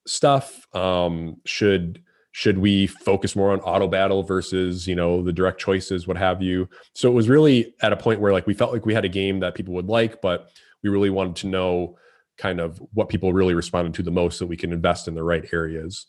[0.05, 0.67] stuff?
[0.75, 6.05] Um, should should we focus more on auto battle versus you know the direct choices,
[6.05, 6.69] what have you?
[6.93, 9.09] So it was really at a point where like we felt like we had a
[9.09, 10.51] game that people would like, but
[10.83, 11.97] we really wanted to know
[12.37, 15.23] kind of what people really responded to the most so we can invest in the
[15.23, 16.05] right areas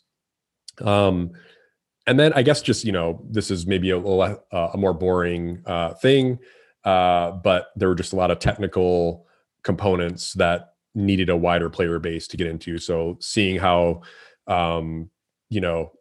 [0.81, 1.31] um,
[2.09, 5.61] and then i guess just you know this is maybe a, a, a more boring
[5.65, 6.39] uh, thing
[6.83, 9.25] uh, but there were just a lot of technical
[9.63, 12.77] components that needed a wider player base to get into.
[12.77, 14.01] So seeing how
[14.47, 15.09] um,
[15.49, 15.91] you know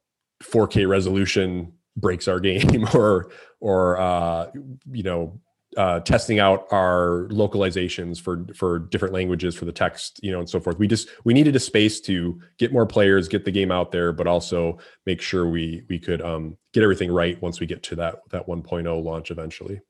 [0.43, 3.31] 4k resolution breaks our game or
[3.61, 4.51] or uh,
[4.91, 5.41] you know
[5.77, 10.49] uh, testing out our localizations for for different languages for the text you know and
[10.49, 10.79] so forth.
[10.79, 14.13] We just we needed a space to get more players get the game out there
[14.13, 17.97] but also make sure we we could um, get everything right once we get to
[17.97, 19.81] that that 1.0 launch eventually.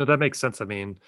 [0.00, 0.60] No that makes sense.
[0.60, 0.98] I mean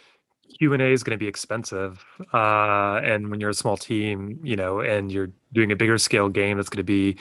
[0.58, 4.80] q&a is going to be expensive uh, and when you're a small team you know
[4.80, 7.16] and you're doing a bigger scale game that's going to be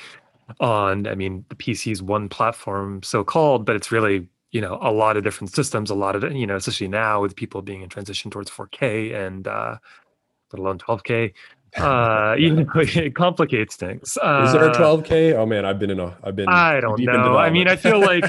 [0.59, 4.91] on i mean the pc's one platform so called but it's really you know a
[4.91, 7.89] lot of different systems a lot of you know especially now with people being in
[7.89, 9.75] transition towards 4k and uh
[10.53, 11.33] let alone 12k
[11.77, 15.89] uh you know it complicates things uh, is there a 12k oh man i've been
[15.89, 17.35] in a i've been i don't know.
[17.35, 18.25] i mean i feel like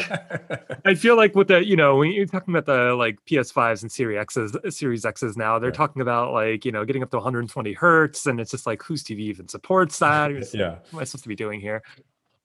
[0.87, 3.93] i feel like with the you know when you're talking about the like ps5s and
[3.93, 7.75] series x's series x's now they're talking about like you know getting up to 120
[7.75, 10.31] hertz and it's just like whose tv even supports that?
[10.55, 10.71] Yeah.
[10.71, 11.83] What am i supposed to be doing here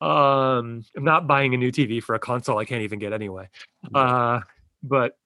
[0.01, 3.49] um, I'm not buying a new TV for a console I can't even get anyway.
[3.93, 4.39] Uh,
[4.81, 5.17] but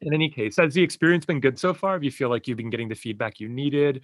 [0.00, 1.98] in any case, has the experience been good so far?
[1.98, 4.02] Do you feel like you've been getting the feedback you needed?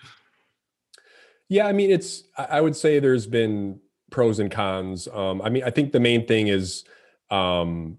[1.49, 2.25] Yeah, I mean, it's.
[2.37, 5.09] I would say there's been pros and cons.
[5.13, 6.85] Um, I mean, I think the main thing is,
[7.31, 7.99] um,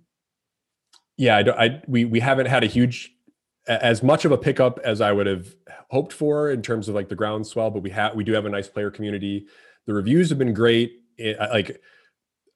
[1.17, 3.11] yeah, I, don't, I we we haven't had a huge
[3.67, 5.53] as much of a pickup as I would have
[5.89, 8.49] hoped for in terms of like the groundswell, but we have we do have a
[8.49, 9.47] nice player community.
[9.85, 11.81] The reviews have been great it, like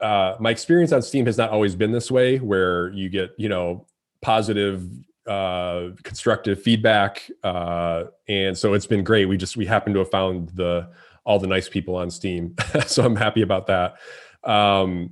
[0.01, 3.49] uh, my experience on Steam has not always been this way, where you get you
[3.49, 3.86] know
[4.22, 4.88] positive,
[5.28, 9.26] uh, constructive feedback, uh, and so it's been great.
[9.26, 10.89] We just we happen to have found the
[11.26, 12.55] all the nice people on Steam,
[12.86, 13.95] so I'm happy about that.
[14.43, 15.11] Um,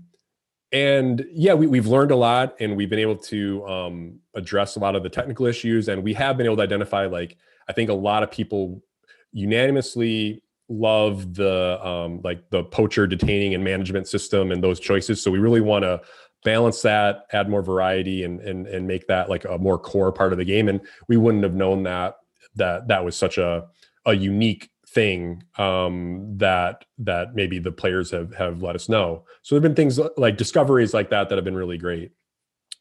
[0.71, 4.79] and yeah, we, we've learned a lot, and we've been able to um, address a
[4.79, 7.37] lot of the technical issues, and we have been able to identify like
[7.67, 8.83] I think a lot of people
[9.31, 15.21] unanimously love the um, like the poacher detaining and management system and those choices.
[15.21, 16.01] So we really want to
[16.43, 20.31] balance that, add more variety, and and and make that like a more core part
[20.31, 20.69] of the game.
[20.69, 22.15] And we wouldn't have known that
[22.55, 23.67] that that was such a
[24.05, 29.25] a unique thing um, that that maybe the players have have let us know.
[29.41, 32.11] So there've been things like discoveries like that that have been really great.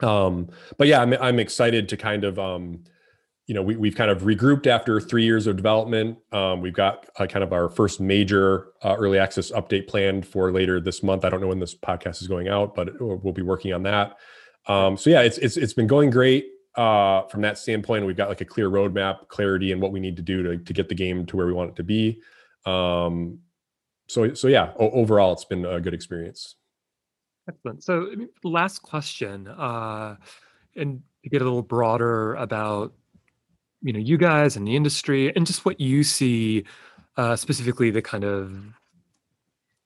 [0.01, 2.85] Um, but yeah, I'm I'm excited to kind of um,
[3.47, 6.18] you know, we, we've kind of regrouped after three years of development.
[6.30, 10.53] Um, we've got uh, kind of our first major uh, early access update planned for
[10.53, 11.24] later this month.
[11.24, 14.16] I don't know when this podcast is going out, but we'll be working on that.
[14.68, 18.07] Um, so yeah, it's, it's, it's been going great uh, from that standpoint.
[18.07, 20.72] We've got like a clear roadmap, clarity, and what we need to do to, to
[20.72, 22.20] get the game to where we want it to be.
[22.64, 23.40] Um,
[24.09, 26.57] so, so yeah, o- overall, it's been a good experience.
[27.49, 27.82] Excellent.
[27.82, 28.09] So,
[28.45, 30.16] last question, uh,
[30.76, 32.93] and to get a little broader about
[33.83, 36.64] you know you guys and the industry and just what you see
[37.16, 38.53] uh, specifically the kind of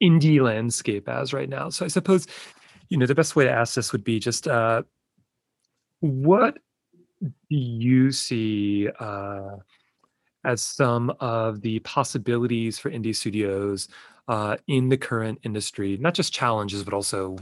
[0.01, 1.69] indie landscape as right now.
[1.69, 2.27] So i suppose
[2.89, 4.83] you know the best way to ask this would be just uh,
[5.99, 6.57] what
[7.19, 9.57] do you see uh,
[10.45, 13.89] as some of the possibilities for indie studios
[14.27, 15.97] uh, in the current industry?
[15.97, 17.37] Not just challenges but also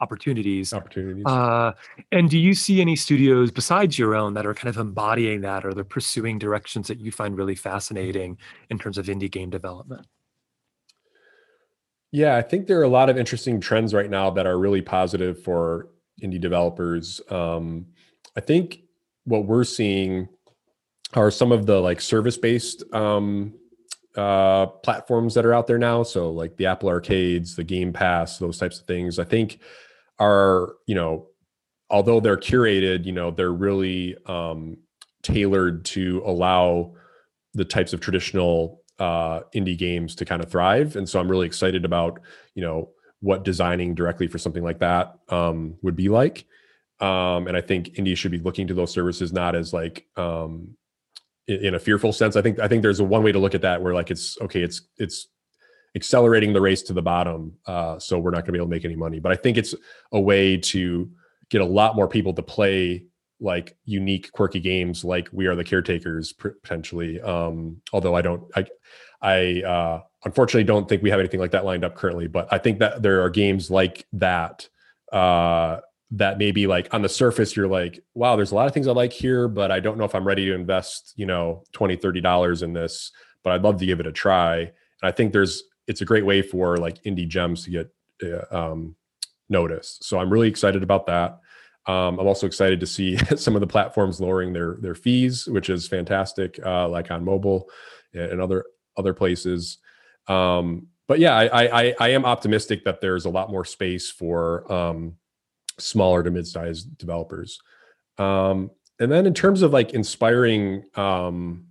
[0.00, 0.72] opportunities.
[0.72, 1.24] Opportunities.
[1.26, 1.72] Uh,
[2.12, 5.64] and do you see any studios besides your own that are kind of embodying that
[5.64, 8.38] or they're pursuing directions that you find really fascinating
[8.70, 10.06] in terms of indie game development?
[12.10, 14.80] Yeah, I think there are a lot of interesting trends right now that are really
[14.80, 15.88] positive for
[16.22, 17.20] indie developers.
[17.28, 17.86] Um,
[18.36, 18.80] I think
[19.24, 20.28] what we're seeing
[21.14, 23.54] are some of the like service-based um,
[24.16, 26.02] uh, platforms that are out there now.
[26.02, 29.18] So like the Apple Arcades, the Game Pass, those types of things.
[29.18, 29.60] I think
[30.18, 31.26] are you know,
[31.90, 34.78] although they're curated, you know, they're really um,
[35.22, 36.94] tailored to allow
[37.54, 40.96] the types of traditional uh, indie games to kind of thrive.
[40.96, 42.20] And so I'm really excited about
[42.54, 42.90] you know
[43.20, 46.44] what designing directly for something like that um, would be like.
[47.00, 50.76] Um, and I think indie should be looking to those services not as like um,
[51.46, 52.36] in, in a fearful sense.
[52.36, 54.38] I think I think there's a one way to look at that where like it's
[54.40, 55.28] okay, it's it's
[55.98, 58.70] accelerating the race to the bottom, uh, so we're not going to be able to
[58.70, 59.18] make any money.
[59.18, 59.74] But I think it's
[60.12, 61.10] a way to
[61.50, 63.04] get a lot more people to play
[63.40, 68.66] like unique quirky games like we are the caretakers potentially um although i don't i
[69.22, 72.58] i uh unfortunately don't think we have anything like that lined up currently but i
[72.58, 74.68] think that there are games like that
[75.12, 75.78] uh
[76.10, 78.92] that maybe like on the surface you're like wow there's a lot of things i
[78.92, 82.20] like here but i don't know if i'm ready to invest you know 20 30
[82.20, 83.12] dollars in this
[83.44, 84.70] but i'd love to give it a try and
[85.02, 87.90] i think there's it's a great way for like indie gems to get
[88.22, 88.94] uh, um
[89.48, 91.40] noticed so i'm really excited about that
[91.88, 95.70] um, I'm also excited to see some of the platforms lowering their their fees, which
[95.70, 97.70] is fantastic, uh, like on mobile
[98.12, 98.66] and other
[98.98, 99.78] other places.
[100.26, 104.70] Um, but yeah, I, I, I am optimistic that there's a lot more space for
[104.70, 105.14] um,
[105.78, 107.58] smaller to mid-sized developers.
[108.18, 108.70] Um,
[109.00, 111.67] and then in terms of like inspiring um,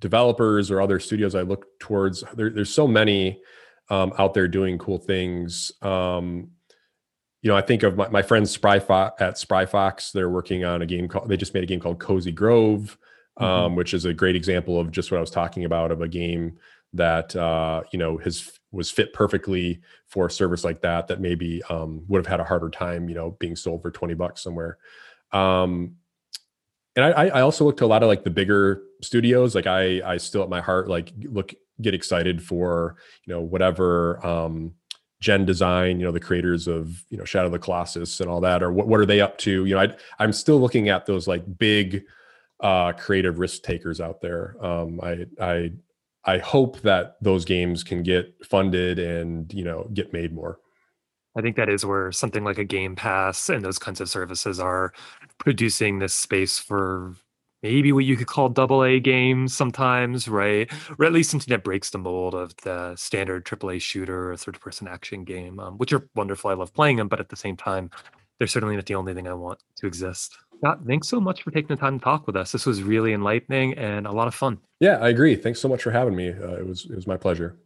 [0.00, 3.40] developers or other studios, I look towards there, there's so many
[3.88, 5.72] um, out there doing cool things.
[5.82, 6.50] Um,
[7.42, 10.10] you know, I think of my, my friends Spry Fo- at Spry Fox.
[10.10, 11.28] They're working on a game called.
[11.28, 12.98] They just made a game called Cozy Grove,
[13.38, 13.44] mm-hmm.
[13.44, 16.08] um, which is a great example of just what I was talking about of a
[16.08, 16.58] game
[16.92, 21.06] that uh, you know has was fit perfectly for a service like that.
[21.06, 24.14] That maybe um, would have had a harder time, you know, being sold for twenty
[24.14, 24.78] bucks somewhere.
[25.32, 25.96] Um,
[26.96, 29.54] and I, I also look to a lot of like the bigger studios.
[29.54, 34.24] Like I, I still at my heart like look get excited for you know whatever
[34.26, 34.72] um,
[35.20, 38.40] Gen Design, you know, the creators of you know Shadow of the Colossus and all
[38.40, 39.64] that, or what what are they up to?
[39.64, 42.04] You know, I I'm still looking at those like big
[42.60, 44.56] uh, creative risk takers out there.
[44.64, 45.72] Um, I I
[46.24, 50.58] I hope that those games can get funded and you know get made more.
[51.36, 54.58] I think that is where something like a Game Pass and those kinds of services
[54.58, 54.92] are
[55.38, 57.14] producing this space for
[57.62, 60.70] maybe what you could call double A games sometimes, right?
[60.98, 64.60] Or at least something that breaks the mold of the standard AAA shooter or third
[64.60, 66.50] person action game, um, which are wonderful.
[66.50, 67.90] I love playing them, but at the same time,
[68.38, 70.36] they're certainly not the only thing I want to exist.
[70.58, 72.52] Scott, thanks so much for taking the time to talk with us.
[72.52, 74.58] This was really enlightening and a lot of fun.
[74.80, 75.36] Yeah, I agree.
[75.36, 76.30] Thanks so much for having me.
[76.30, 77.56] Uh, it was it was my pleasure.